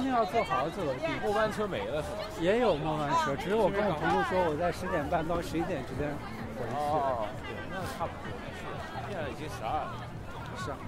[0.00, 1.20] 因为要坐好久的地铁。
[1.20, 2.24] 末班车没了是吗？
[2.40, 6.08] 也有末班车，只是我跟我朋友说我在十点半到十一点之间
[6.56, 6.72] 回去。
[6.72, 8.32] 哦，对，那差不多。
[8.56, 8.64] 是，
[9.12, 9.92] 现在已经十二了。
[10.56, 10.80] 是啊。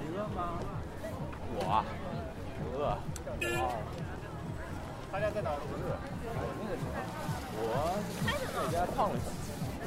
[0.00, 0.56] 你饿吗？
[1.60, 1.84] 我啊，
[2.56, 2.96] 不饿。
[3.52, 3.68] 哇。
[5.12, 5.52] 他家在哪？
[5.60, 5.92] 不饿。
[7.60, 7.72] 我
[8.70, 9.16] 在家胖了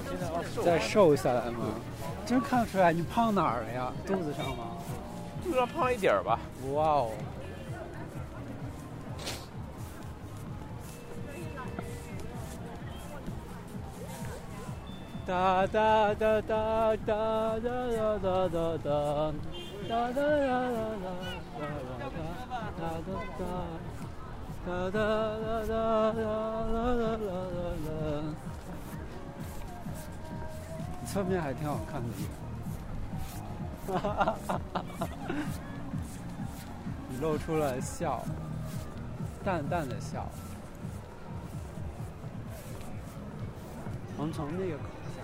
[0.09, 0.63] 现在要瘦。
[0.63, 1.59] 再瘦下来吗？
[2.25, 3.91] 真看不出来，你胖哪儿了呀？
[4.05, 4.77] 肚子上吗？
[5.43, 6.39] 肚子上胖一点儿吧。
[6.73, 7.11] 哇哦！
[15.25, 18.97] 哒哒哒哒哒哒哒哒哒哒哒哒哒
[20.91, 21.07] 哒
[22.77, 23.43] 哒哒哒
[24.63, 27.89] 哒哒哒哒哒哒哒哒哒。
[31.05, 32.07] 侧面还挺好看的。
[33.87, 34.13] 哈哈
[34.47, 35.07] 哈哈哈！
[37.09, 38.23] 你露出了笑，
[39.43, 40.29] 淡淡的笑。
[44.17, 44.83] 我们从那个口
[45.17, 45.23] 下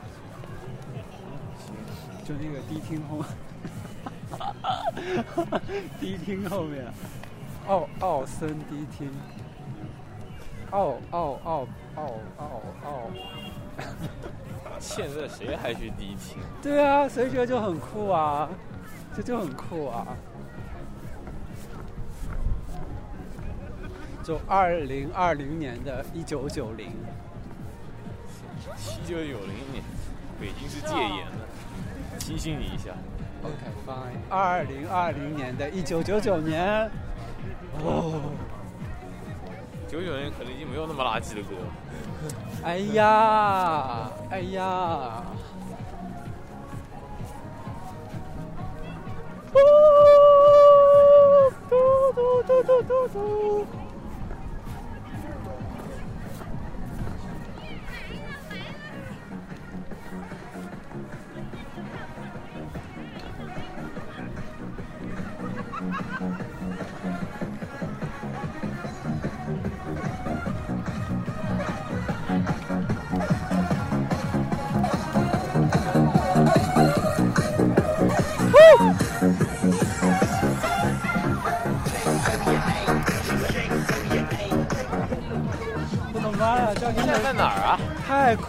[2.25, 3.23] 去，就那个迪厅后，
[5.99, 6.91] 迪厅后面，
[7.67, 9.11] 奥奥森迪厅，
[10.71, 12.03] 奥奥奥奥
[12.37, 13.09] 奥奥。
[14.79, 16.37] 现在谁还去迪厅？
[16.61, 18.49] 对啊，所以这就很酷啊，
[19.15, 20.07] 这就很酷啊。
[24.23, 26.87] 就二零二零年的一九九零，
[28.77, 29.83] 一九九零年，
[30.39, 32.91] 北京是戒严的，提醒你一下。
[33.43, 36.89] OK fine，二零二零年的一九九九年，
[37.83, 38.21] 哦，
[39.87, 41.67] 九九年可能已经没有那么垃圾的歌了。
[42.63, 45.23] 哎呀，哎呀，
[49.53, 49.59] 嘟
[51.69, 53.86] 嘟嘟嘟嘟嘟。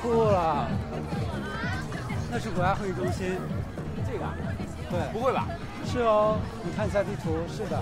[0.09, 0.69] 太酷了！
[2.31, 3.37] 那是国家会议中心。
[4.11, 4.35] 这个啊？
[4.89, 5.13] 对。
[5.13, 5.47] 不会吧？
[5.85, 7.79] 是哦，你看一下地图，是的。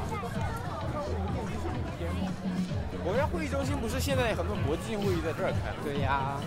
[3.04, 5.76] 国家会议中心不是现在很多国际性会议在这儿开吗？
[5.84, 6.40] 对呀。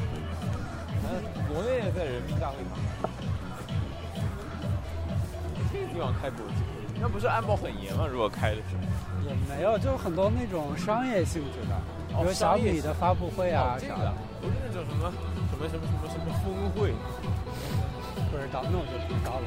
[1.08, 3.10] 嗯，国内也在人民大会堂。
[5.72, 8.06] 这个地方开国际会议，那不是安保很严吗？
[8.06, 8.84] 如果开的时候。
[9.28, 11.76] 也没有，就很多那种商业性质的，
[12.18, 14.14] 比如小米的发布会啊啥的。
[14.42, 15.18] 不是那种什么什
[15.60, 16.94] 么什么什么什么峰会。
[18.32, 19.46] 不知道，那我就不知道了。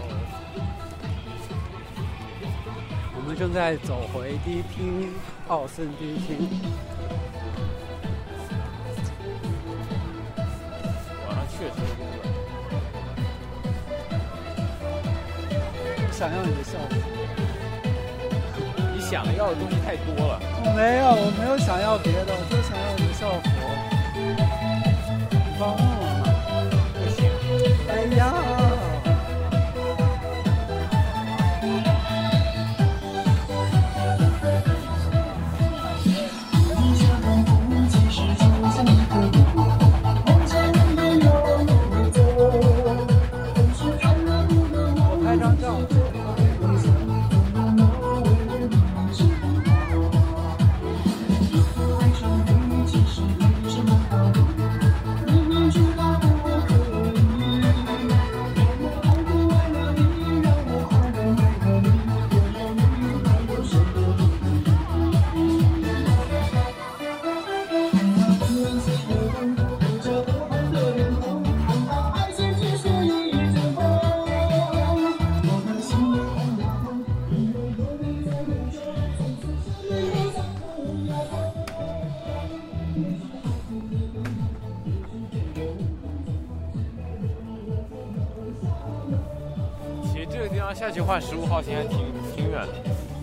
[3.15, 5.15] 我们正在走回迪厅，
[5.49, 6.49] 奥森迪厅。
[11.27, 12.21] 晚上确实工作。
[16.11, 16.95] 想要你的校服。
[18.95, 20.41] 你想要的东西太多了。
[20.65, 23.47] 我没有，我没有想要别的，我就想要你的校服。
[28.11, 28.62] 呀！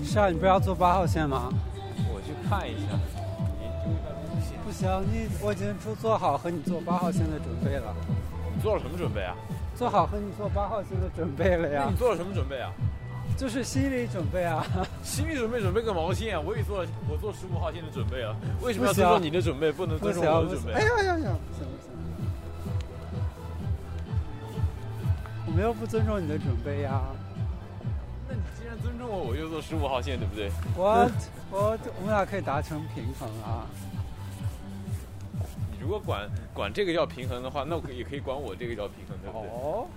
[0.10, 0.14] 的。
[0.14, 1.49] 是啊，你不是要坐八号线吗？
[2.11, 2.98] 我去看一下，
[3.61, 4.57] 研究一下路线。
[4.65, 7.95] 不行，你我已经做做好和你坐八号线的准备了。
[8.56, 9.36] 你做了什么准备啊？
[9.76, 11.95] 做好和你坐八号线的准备了呀那你。
[11.95, 12.72] 做了什么准备啊？
[13.38, 14.65] 就是心理准备啊。
[15.03, 16.41] 心理准备准备个毛线啊！
[16.44, 18.36] 我也做了，我做十五号线的准备啊。
[18.61, 20.49] 为什么要尊重你的准备，不能尊重我的！
[20.49, 20.73] 准备？
[20.73, 21.36] 哎呀呀呀！
[21.48, 21.91] 不行不行！
[25.48, 27.02] 我没有不尊重你的准备呀。
[29.00, 30.52] 那我，我就坐十五号线，对不对？
[30.76, 31.10] 我
[31.50, 33.66] 我我们俩可以达成平衡啊。
[35.72, 39.50] 你如果管管这个叫平衡的话，那我也可以管我这个叫平衡，对不对？
[39.50, 39.88] 哦。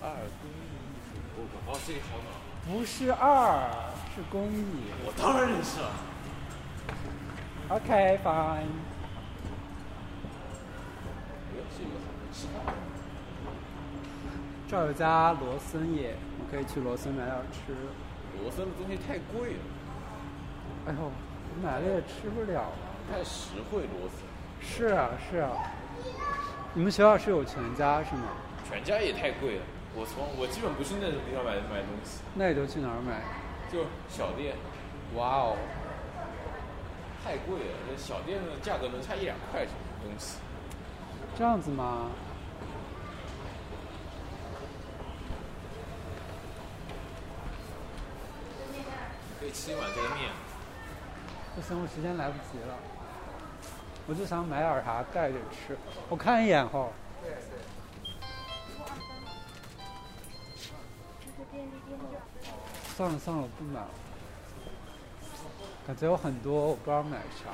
[0.00, 0.08] 二
[0.40, 2.30] 公益艺术博物馆，哦，这个好暖。
[2.70, 3.68] 不是二，
[4.14, 4.64] 是公益。
[5.04, 5.90] 我当然认识了。
[7.70, 8.70] OK fine。
[14.68, 17.72] 这儿有家罗森耶，我可以去罗森买点吃。
[18.42, 19.60] 罗森的东西太贵了，
[20.86, 21.10] 哎呦，我
[21.62, 22.68] 买了也吃不了。
[23.10, 24.28] 太实惠，罗森。
[24.60, 25.52] 是啊是啊。
[26.74, 28.28] 你们学校是有全家是吗？
[28.68, 29.62] 全家也太贵了，
[29.96, 33.22] 我从我基本不去那种地方买买东西，那你都去哪儿买？
[33.72, 34.54] 就小店。
[35.16, 35.56] 哇哦，
[37.24, 40.36] 太贵了，那小店的价格能差一两块钱的东西。
[41.38, 42.10] 这样子吗？
[49.48, 50.30] 以吃一碗这个面。
[51.56, 52.74] 不行，我时间来不及了。
[54.06, 55.76] 我就想买点啥带着吃。
[56.10, 56.92] 我看一眼后。
[62.94, 63.88] 算了算了，我不买了。
[65.86, 67.48] 感觉有很多，我不知道买啥。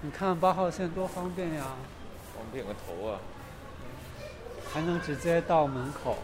[0.00, 1.64] 你看八号线多方便呀，
[2.34, 3.20] 方便个头啊！
[4.72, 6.16] 还能直接到门口。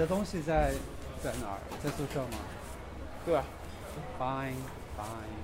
[0.00, 0.72] 你的东西在
[1.22, 1.58] 在哪儿？
[1.84, 2.38] 在宿舍吗？
[3.26, 3.44] 对啊。
[4.18, 4.54] Fine
[4.96, 5.36] fine。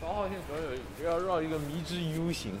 [0.00, 2.58] 八号线主要有要绕一个迷之 U 型。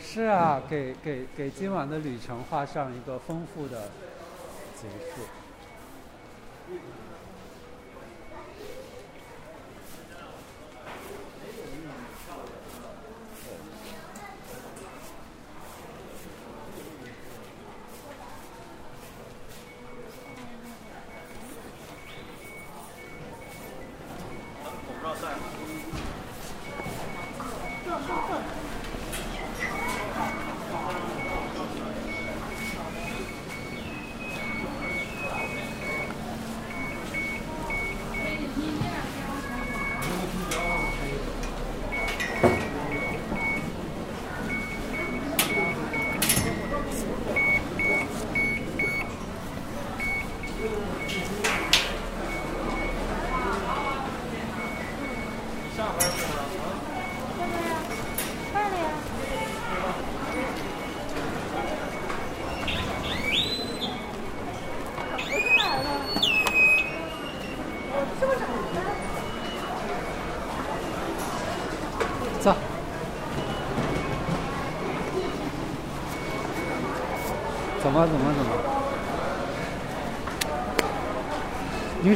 [0.00, 3.88] 是啊，给给给今晚的旅程画上一个丰富的
[4.74, 5.22] 结束。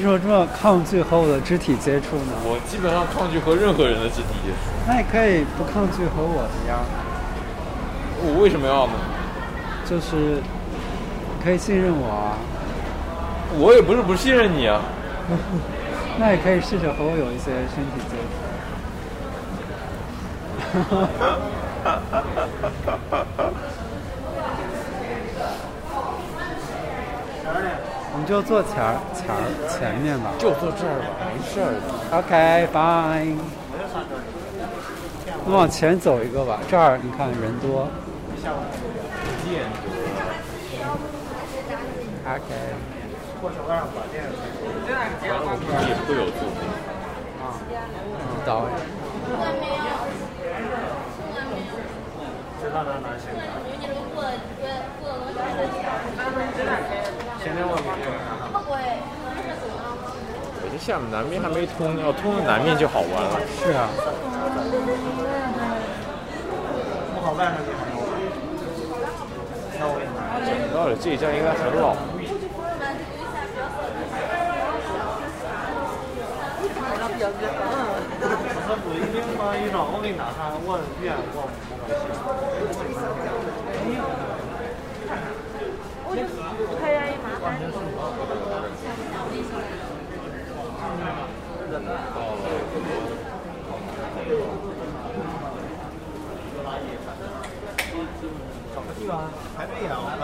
[0.08, 0.16] 怎么怎么怎么？
[0.16, 2.32] 你为什么这么抗拒和我的肢体接触呢？
[2.44, 4.56] 我基本上抗拒和任何人的肢体接触。
[4.86, 6.80] 那也可以不抗拒和我的呀，
[8.24, 8.94] 我为什么要呢？
[9.84, 10.40] 就是
[11.44, 12.38] 可以信任我啊。
[13.58, 14.80] 我也不是不信任你啊。
[16.18, 18.32] 那也可以试着和我有一些身体接触。
[20.68, 20.98] 哈哈
[21.84, 22.22] 哈哈
[22.84, 23.50] 哈哈哈
[28.10, 28.98] 我们就坐前儿
[29.68, 30.32] 前面吧。
[30.38, 31.82] 就坐这儿吧，没事儿的。
[32.18, 33.36] OK，fine。
[35.44, 37.88] 我们往前走一个吧，这儿你看人多。
[39.44, 39.64] 见
[42.24, 42.48] OK。
[43.40, 44.24] 过手腕把电。
[45.20, 46.58] 反正我估计也会有作品。
[47.40, 47.56] 啊，
[48.28, 48.68] 不知道哎。
[52.60, 53.24] 知道哪哪行？
[57.40, 58.10] 现在我没有。
[58.10, 58.27] 我这
[60.88, 63.38] 下面南面还没通，要通了南面就好玩了。
[63.60, 63.90] 是啊。
[67.12, 68.00] 不好办的地方有。
[69.78, 70.40] 那我给你拿。
[70.40, 71.92] 讲道理，这一家应该很老。
[78.66, 82.96] 他不一定嘛，一张我给你拿上，我远我没关系。
[86.08, 86.24] 我就
[86.64, 87.68] 不太愿意麻烦你。
[98.74, 100.22] 找个地方排队呀，我靠！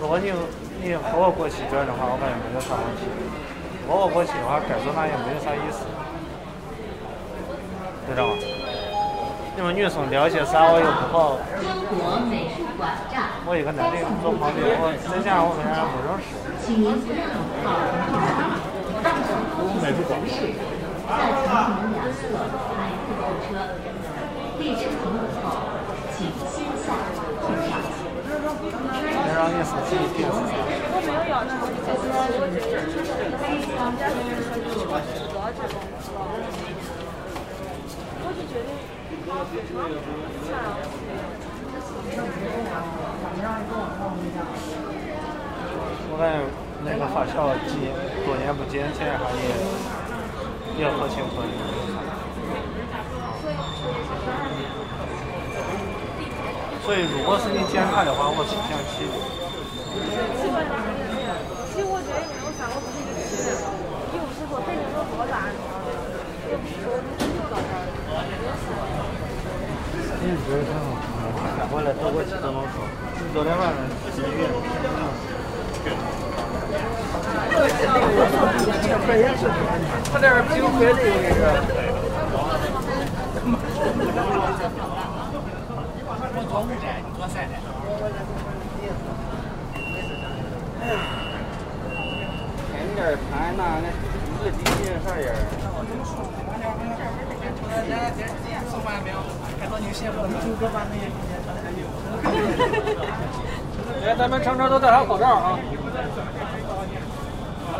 [0.00, 0.30] 如果你
[0.82, 3.02] 你和我过去转的话，我感觉没有啥问题。
[3.88, 5.86] 和我过去的话，改做那也没有啥意思，
[8.06, 8.34] 知道吗？
[9.58, 11.34] 你们女生聊些啥我又不好。
[13.42, 16.30] 我一个男的坐旁边，我再加上我们俩不认识。
[16.62, 17.74] 请您不要靠
[19.82, 20.14] 美术馆
[21.10, 23.58] 在长门两侧排队候车，
[24.62, 25.74] 列车停稳后，
[26.14, 26.94] 请先下
[27.42, 27.82] 后上。
[28.30, 30.54] 能让你生气一定是啥？
[30.94, 33.34] 我没有要那个，就是觉得就是人
[33.98, 34.54] 家是说
[34.86, 35.02] 我，
[38.30, 38.70] 就觉得，
[46.10, 46.40] 我感觉
[46.82, 47.92] 那个发小几
[48.24, 49.44] 多年不见，现在还也
[50.80, 51.52] 也合情合理。
[56.84, 59.14] 所以，如果是你见他的话，我是想去的。
[61.68, 63.52] 其实我觉得没有啥，我不是一个气人，
[64.16, 65.52] 又不是说非得说多大，
[66.48, 67.84] 又不是说你就到这儿，
[70.20, 70.82] 你觉得挺好
[71.70, 72.82] 我来走过去都能说，
[73.32, 73.78] 昨天晚上
[74.12, 74.48] 几月？
[80.12, 81.42] 他这儿挺贵的，我跟你说。
[86.48, 87.52] 做五站，你做三站。
[92.72, 93.86] 看点儿盘呐，那
[94.42, 95.26] 日底下啥样？
[98.70, 99.16] 送完没有？
[104.00, 105.58] 来，咱们乘车都戴好口罩啊！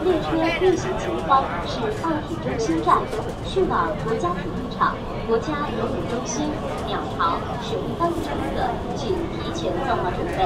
[0.03, 2.99] 列车运行前方是奥体中心站，
[3.47, 4.97] 去往国家体育场、
[5.27, 6.51] 国家游泳中心、
[6.87, 10.39] 鸟巢、水立方的乘客，请提前做好准备。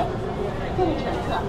[0.77, 1.41] 各位乘客，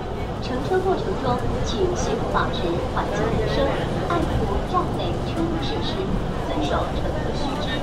[0.41, 2.64] 乘车过程中请协助保持
[2.95, 3.68] 环境卫生，
[4.10, 5.95] 爱护站内车务设施，
[6.47, 7.43] 遵守乘客须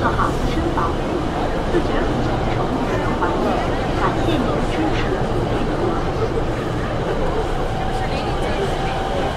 [0.00, 0.96] 做好自身保护，
[1.70, 3.44] 自觉负责宠物的环境。
[4.00, 5.76] 感谢您的支持配合。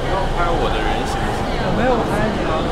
[0.07, 1.44] 要拍我的人行不行？
[1.68, 2.64] 我没有拍你啊。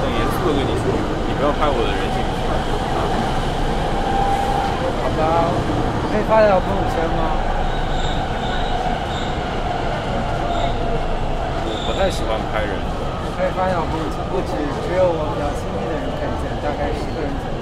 [0.00, 0.88] 很严肃的跟你说，
[1.28, 2.48] 你不要拍我的人行不行？
[5.02, 5.52] 好吧，
[6.10, 7.20] 可以发条朋友圈吗？
[11.68, 12.72] 我不太喜欢拍人。
[13.50, 13.98] 发现不
[14.30, 14.54] 不止
[14.86, 17.58] 只有我比较亲密的人可以见，大概十个人左右。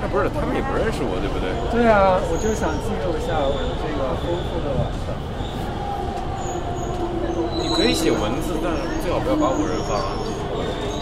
[0.00, 1.48] 那不是他们也不认识我，对不对？
[1.72, 5.16] 对啊，我就想记录一下我的这个丰富的晚上。
[7.56, 10.28] 你可以写文字，但是最好不要把我人放上去。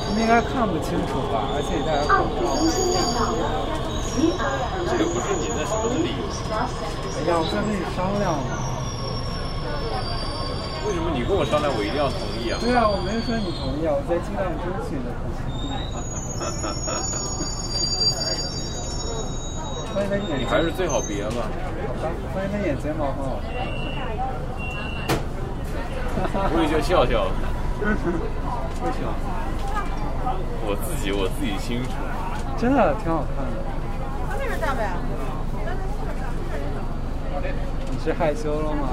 [0.06, 1.50] 他们应该看不清楚吧？
[1.52, 2.54] 而且戴着口罩。
[4.86, 6.22] 这个不是你的什么的理由。
[6.54, 8.61] 哎呀，我在跟你商量嘛。
[11.22, 12.58] 你跟我商量，我一定要同意啊？
[12.58, 15.38] 对啊，我没有说你同意啊，我在尽量争取你的同意。
[19.94, 21.46] 欢迎的眼你还是最好别吧。
[21.46, 23.54] 好吧，欢迎的眼睫毛很好看。
[26.50, 27.30] 我也就笑笑。
[27.78, 29.14] 为什么？
[30.66, 31.90] 我自己我自己清楚。
[32.58, 33.62] 真的挺好看的。
[34.26, 34.90] 他那边大呗。
[38.04, 38.88] 你是害羞了吗？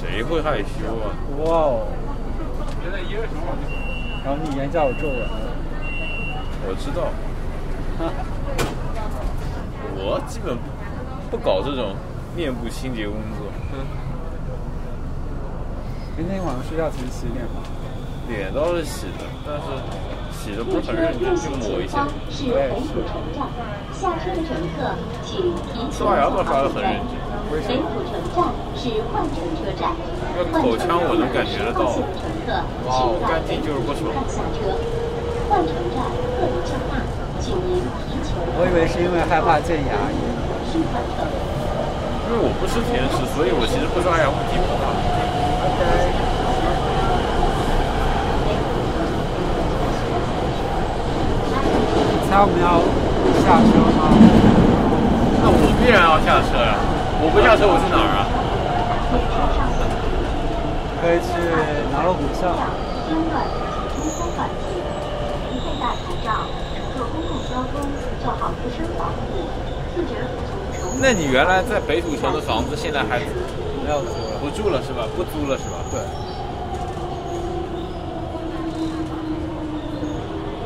[0.00, 1.12] 谁会害羞啊？
[1.44, 1.84] 哇哦！
[4.24, 5.52] 然后你眼角有皱纹了。
[6.64, 7.12] 我知道。
[9.94, 10.56] 我基本
[11.30, 11.94] 不搞这种
[12.34, 13.44] 面部清洁工作。
[16.16, 17.60] 今天晚上睡觉前洗脸吗？
[18.26, 19.66] 脸倒是洗的，但是
[20.32, 22.08] 洗的不是很认真，就抹一下。
[22.30, 23.52] 是北土城站，
[23.92, 26.88] 下车的乘客请提前做好准备。
[27.62, 29.94] 北土城站是换乘车站，
[30.50, 32.02] 换乘站后的乘客请
[33.22, 34.74] 在北土城站下车。
[35.48, 36.02] 换乘站
[36.34, 36.98] 客流较大，
[37.38, 38.34] 请您提前。
[38.58, 40.18] 我以为是因为害怕见牙医。
[40.66, 41.22] 是换乘。
[42.26, 44.90] 因为我不吃甜食，所以我其实不刷牙问题不大。
[45.62, 45.78] OK。
[52.28, 52.82] 猜我们要
[53.46, 54.10] 下车吗？
[55.40, 56.74] 那我必然要下车呀！
[57.24, 58.28] 我不下车我去哪儿啊？
[61.00, 61.32] 可以去
[61.90, 62.52] 南锣鼓巷。
[71.00, 74.38] 那你原来在北土城的房子现在还没有租了？
[74.40, 75.06] 不住了是吧？
[75.16, 75.76] 不租了是吧？
[75.90, 76.00] 对。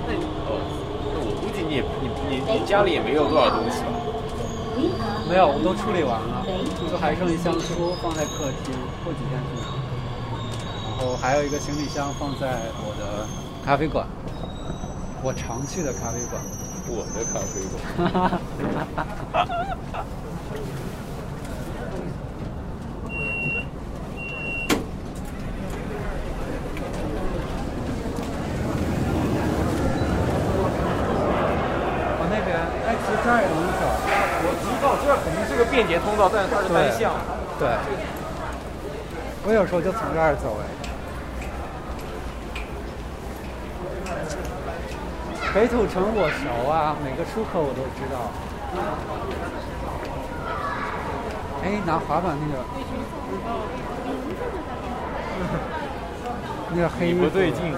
[0.06, 0.14] 那
[0.46, 0.58] 哦，
[1.14, 3.97] 那我估计你也你你你家里也没有多少东西吧？
[5.28, 6.42] 没有，我都处理完了，
[6.90, 8.72] 就还剩一箱书放在客厅，
[9.04, 9.68] 过几天去拿。
[10.88, 13.28] 然后还有一个行李箱放在我的
[13.62, 14.06] 咖啡馆，
[15.22, 16.42] 我常去的咖啡馆。
[16.90, 17.76] 我的咖啡馆。
[32.16, 32.56] 我那边，
[32.88, 33.84] 哎，其实这儿也能走。
[34.40, 35.52] 我知道这儿肯定是
[36.18, 37.12] 个便捷通道，但是它是单向。
[37.58, 37.68] 对。
[39.46, 40.66] 我有时候就从这儿走哎。
[45.54, 48.30] 北土城我熟啊，每个出口我都知道。
[51.64, 52.58] 哎，拿滑板那个，
[56.74, 57.74] 那个黑不对劲。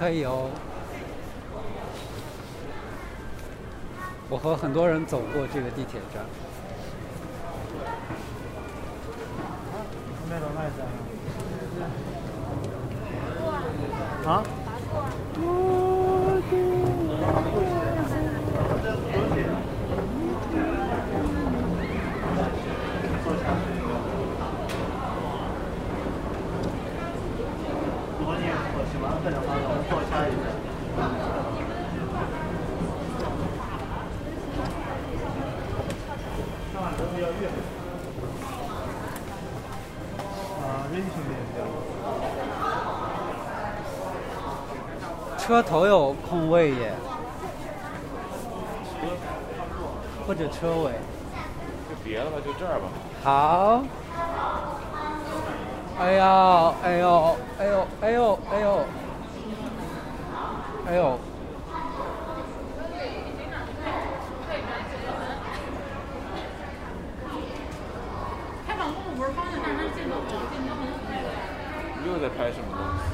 [0.00, 0.48] 可以哦。
[4.30, 6.24] 我和很多人走过这个地铁站。
[14.24, 14.42] 啊？
[37.14, 37.50] 比较远。
[40.62, 41.10] 啊，人群。
[45.38, 46.92] 车头有空位耶，
[50.24, 50.92] 或者车尾。
[51.88, 52.86] 就别了吧，就这儿吧。
[53.24, 53.82] 好。
[55.98, 58.84] 哎呦，哎呦，哎呦，哎呦，哎呦，
[60.86, 61.18] 哎呦。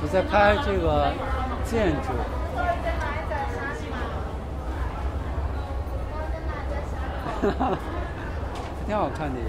[0.06, 1.12] 我在拍这个
[1.64, 2.12] 建筑。
[7.42, 7.78] 哈哈，
[8.86, 9.46] 挺好看的呀。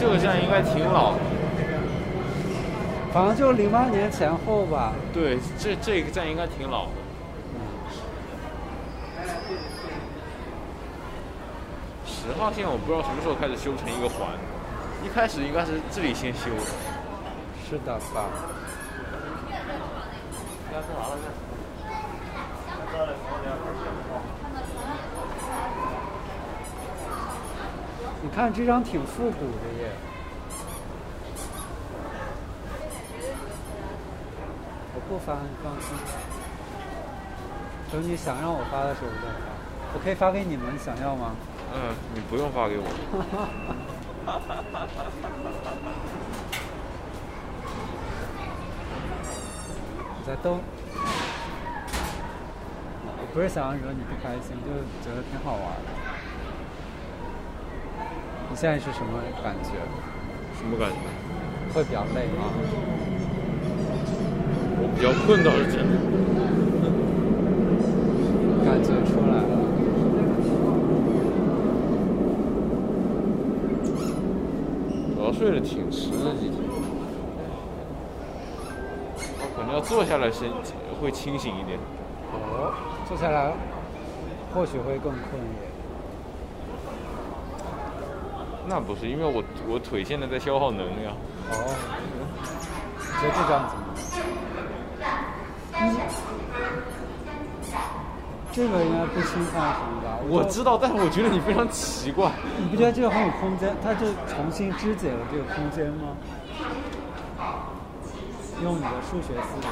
[0.00, 1.18] 这个站应该挺老的。
[3.12, 4.92] 反正就零八年前后吧。
[5.10, 6.90] 对，这这个站应该挺老的。
[12.04, 14.28] 十号线我不知道什么时候开始修成一个环，
[15.02, 16.60] 一开始应该是这里先修的。
[17.66, 18.26] 是的吧？
[28.20, 29.90] 你看这张挺复古的耶。
[35.00, 35.92] 我不发，你放心。
[37.92, 39.52] 等你想让我发的时候我再发。
[39.92, 41.36] 我可以发给你们，想要吗？
[41.74, 42.84] 嗯，你不用发给我。
[50.16, 50.60] 你 在逗？
[53.04, 54.72] 我不是想惹你不开心，就
[55.04, 55.88] 觉得挺好玩的。
[58.48, 59.76] 你现在是什么感觉？
[60.56, 60.96] 什么感觉？
[61.74, 62.48] 会比较累吗？
[64.90, 65.94] 我比较困倒是真的。
[68.64, 69.42] 感觉出来了。
[75.14, 76.58] 主要睡得挺迟的几天，
[79.40, 80.50] 我可能要坐下来先
[81.00, 81.78] 会清醒一点。
[82.32, 82.72] 哦，
[83.08, 83.52] 坐下来
[84.54, 85.68] 或许会更困一点。
[88.68, 91.14] 那不是，因为我我腿现在在消耗能量。
[91.50, 91.54] 哦，
[93.20, 93.84] 觉得这样子吗？
[95.80, 95.82] 嗯，
[98.58, 100.18] 这个应该不侵犯什么吧？
[100.28, 102.28] 我知道，但是我觉得你非常奇怪。
[102.58, 103.72] 你不觉得这个很有空间？
[103.84, 106.16] 它就重新肢解了这个空间吗？
[108.60, 109.70] 用你的数学思维看。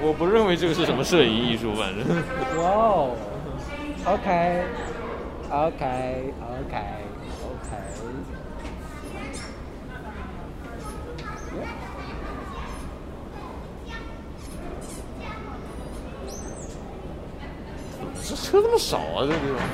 [0.00, 2.06] 我不认为这个是什么摄影艺术，反正。
[2.62, 3.10] 哇哦
[4.04, 4.62] ，OK，OK，OK。
[18.24, 19.66] 这车这么少啊，这地方。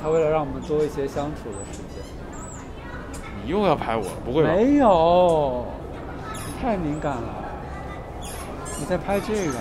[0.00, 2.00] 他为了让我们多一些相处的时间。
[3.44, 4.04] 你又要拍我？
[4.24, 4.50] 不会吧？
[4.54, 5.66] 没有，
[6.30, 7.44] 你太敏感了。
[8.78, 9.52] 你在拍这个。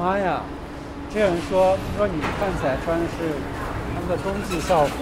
[0.00, 0.40] 妈呀！
[1.12, 3.34] 这人说说你看起来穿的是
[3.92, 4.94] 他们的冬季校服。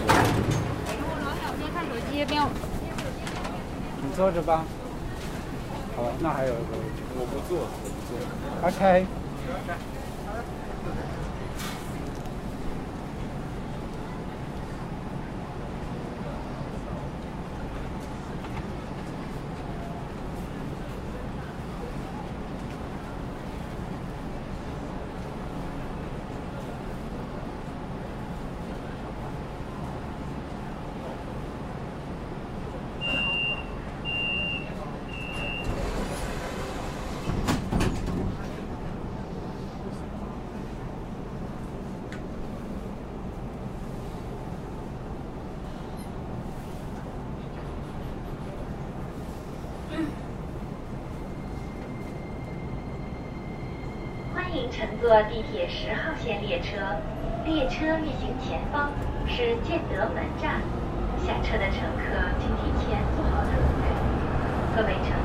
[1.56, 2.42] 边看手机边。
[4.02, 4.64] 你坐着吧。
[5.96, 6.74] 好，那还有一个。
[7.14, 8.18] 我不坐，我不坐。
[8.68, 9.06] OK。
[54.70, 56.76] 乘坐地铁十号线列车，
[57.44, 58.90] 列车运行前方
[59.26, 60.60] 是建德门站，
[61.24, 62.04] 下车的乘客
[62.38, 63.88] 请提前做好准备。
[64.76, 65.16] 各位，乘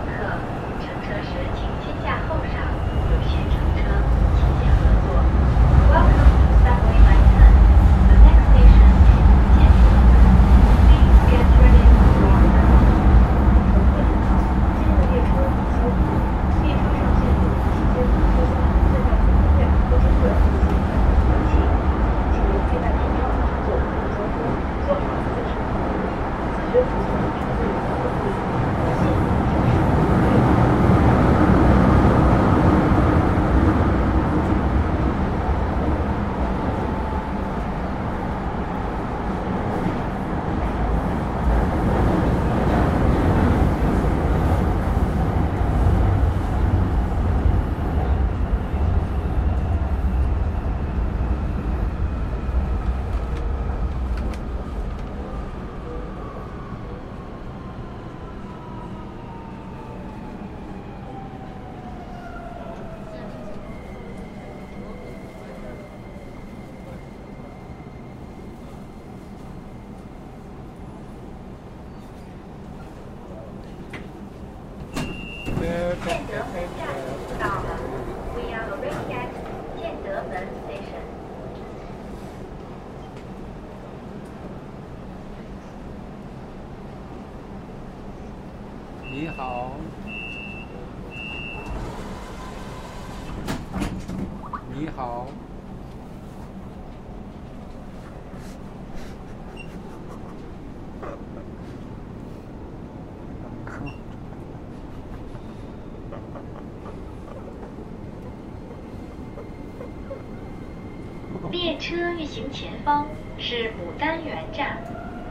[111.84, 113.06] 车运行前方
[113.38, 114.78] 是牡丹园站，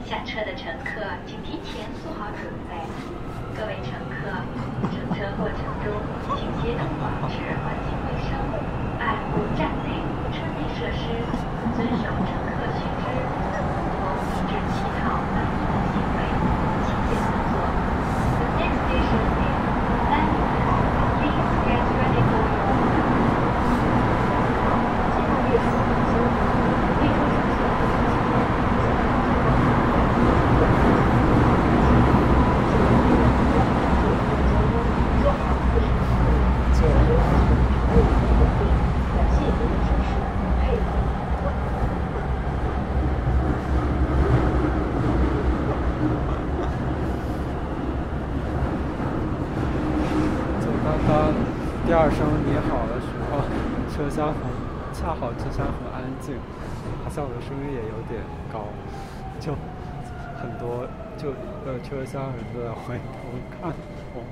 [0.04, 2.76] 下车的乘客请提前做好准备。
[3.56, 4.28] 各位乘客，
[4.92, 5.96] 乘车过程中
[6.36, 8.36] 请协同保持环境卫生，
[9.00, 9.96] 爱护站内、
[10.28, 11.24] 车内设施，
[11.74, 13.08] 遵守乘客须知，
[13.96, 16.20] 否抑制乞讨、乱停的行为，
[16.84, 17.64] 请见合作。
[18.36, 19.56] The next station is
[19.88, 20.36] Montana.
[21.16, 22.60] Please get ready for your
[50.60, 51.32] 就刚刚
[51.86, 53.30] 第二声你好的时候，
[53.90, 54.40] 车厢很
[54.92, 56.34] 恰好车厢很安静，
[57.14, 58.64] 笑的声音也有点高，
[59.38, 59.52] 就
[60.40, 61.28] 很多就
[61.66, 63.28] 呃车厢人都在回头
[63.60, 63.70] 看
[64.14, 64.24] 我，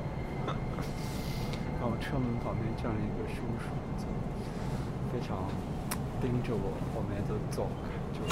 [1.79, 3.69] 然后车门旁边站了一个叔叔，
[4.01, 4.09] 就
[5.13, 5.45] 非常
[6.23, 8.25] 盯着我，我们也都走开，就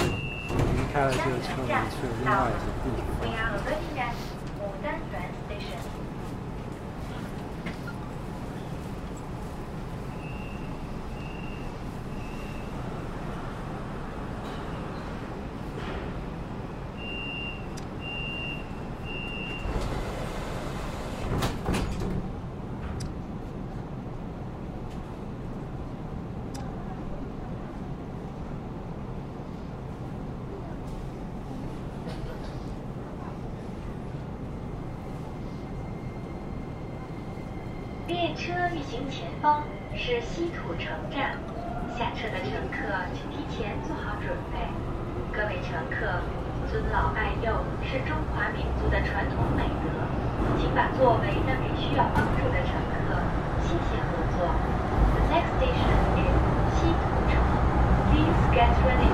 [0.73, 3.29] 离开了这个车门去了另外一个地方。
[3.29, 4.17] are arriving at
[4.57, 5.77] 牡丹园 station.
[38.29, 39.63] 列车运行前方
[39.97, 41.33] 是西土城站，
[41.97, 44.61] 下车的乘客请提前做好准备。
[45.33, 46.21] 各位乘客，
[46.69, 49.89] 尊老爱幼是中华民族的传统美德，
[50.61, 53.17] 请把座位让给需要帮助的乘客，
[53.65, 54.45] 谢谢合作。
[54.45, 56.37] The next station is
[56.77, 57.41] 西土城。
[58.13, 59.09] Please get ready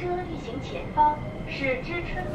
[0.00, 2.29] 车运行前方是知春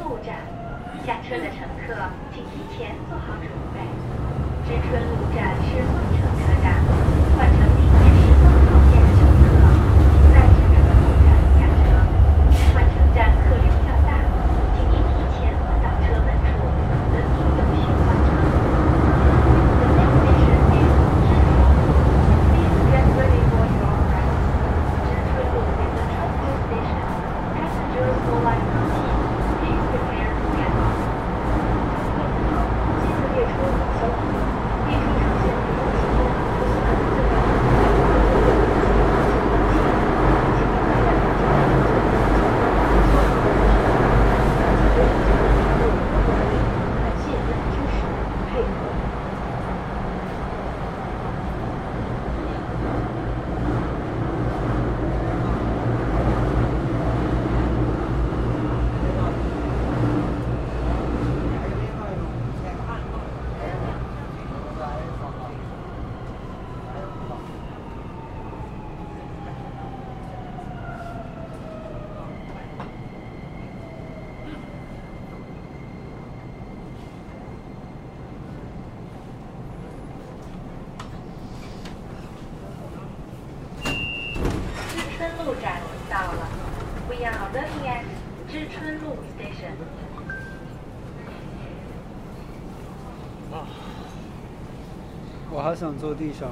[95.56, 96.50] 我好想坐地上。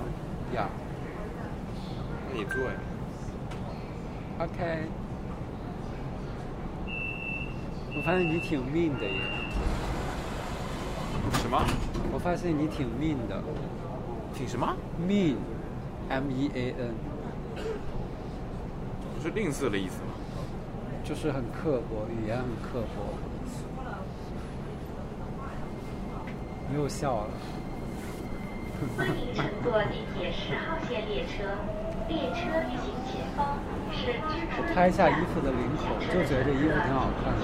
[0.55, 0.67] 呀，
[2.31, 2.73] 那你坐呀。
[4.39, 4.89] OK。
[7.95, 9.21] 我发现你挺 mean 的耶。
[11.35, 11.63] 什么？
[12.15, 13.43] 我发现你挺 mean 的。
[14.33, 14.75] 挺什么
[15.07, 16.95] ？mean，M-E-A-N。
[19.15, 20.15] 不是吝啬的意思吗？
[21.05, 23.13] 就是很刻薄，语言很刻薄。
[26.75, 27.31] 又笑了。
[28.97, 31.57] 欢迎乘坐地铁十号线列车。
[32.07, 32.37] 列车
[32.69, 33.57] 运行前方
[33.91, 34.13] 是，
[34.59, 37.41] 我拍下衣服的领口，就觉得这衣服挺好看的。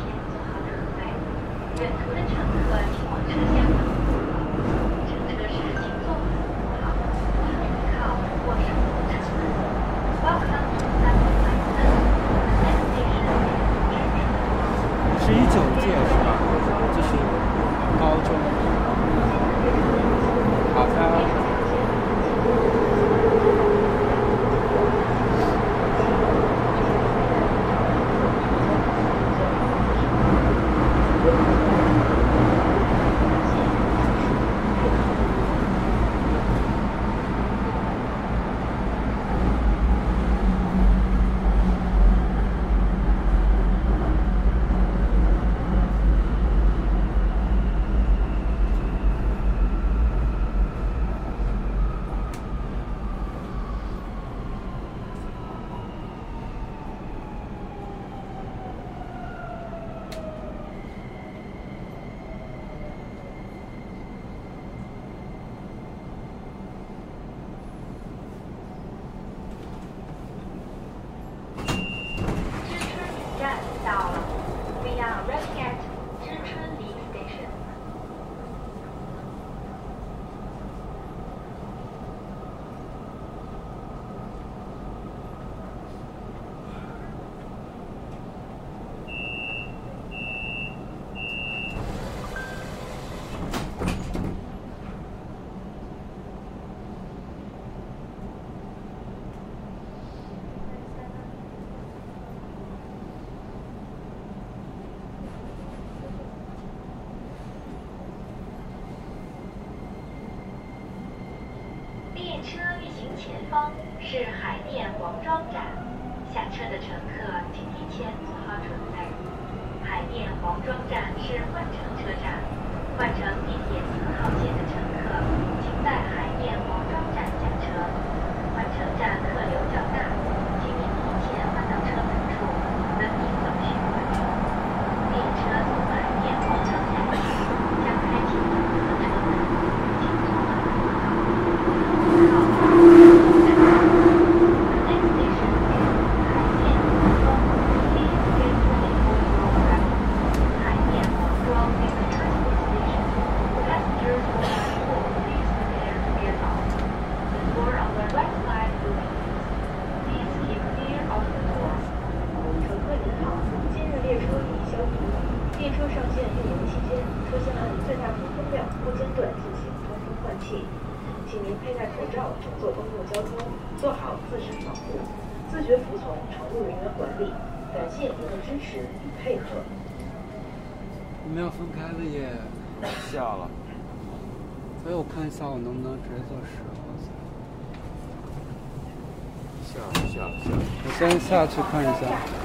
[191.00, 192.39] 先下去看一下。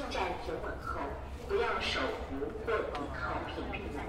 [0.00, 0.98] 进站停稳后，
[1.46, 4.00] 不要手扶或倚靠屏蔽门，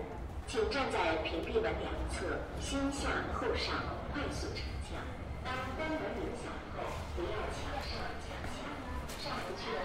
[0.47, 3.75] 请站在屏蔽门两侧，先下后上，
[4.13, 5.03] 快速成降。
[5.43, 6.47] 当关门铃响
[6.77, 6.87] 后，
[7.17, 8.63] 不要抢上抢下，
[9.19, 9.83] 上不去的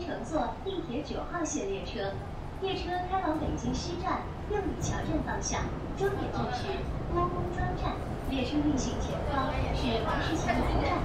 [0.00, 2.12] 乘坐地铁九号线列车
[2.60, 4.20] 列车开往北京西站
[4.50, 5.60] 六里桥站方向
[5.96, 6.42] 终点站。
[6.54, 6.68] 是
[7.12, 7.94] 郭公庄站。
[8.28, 10.98] 列车运行前方是白石桥南站。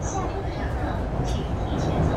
[0.00, 2.09] 下车的乘客请提前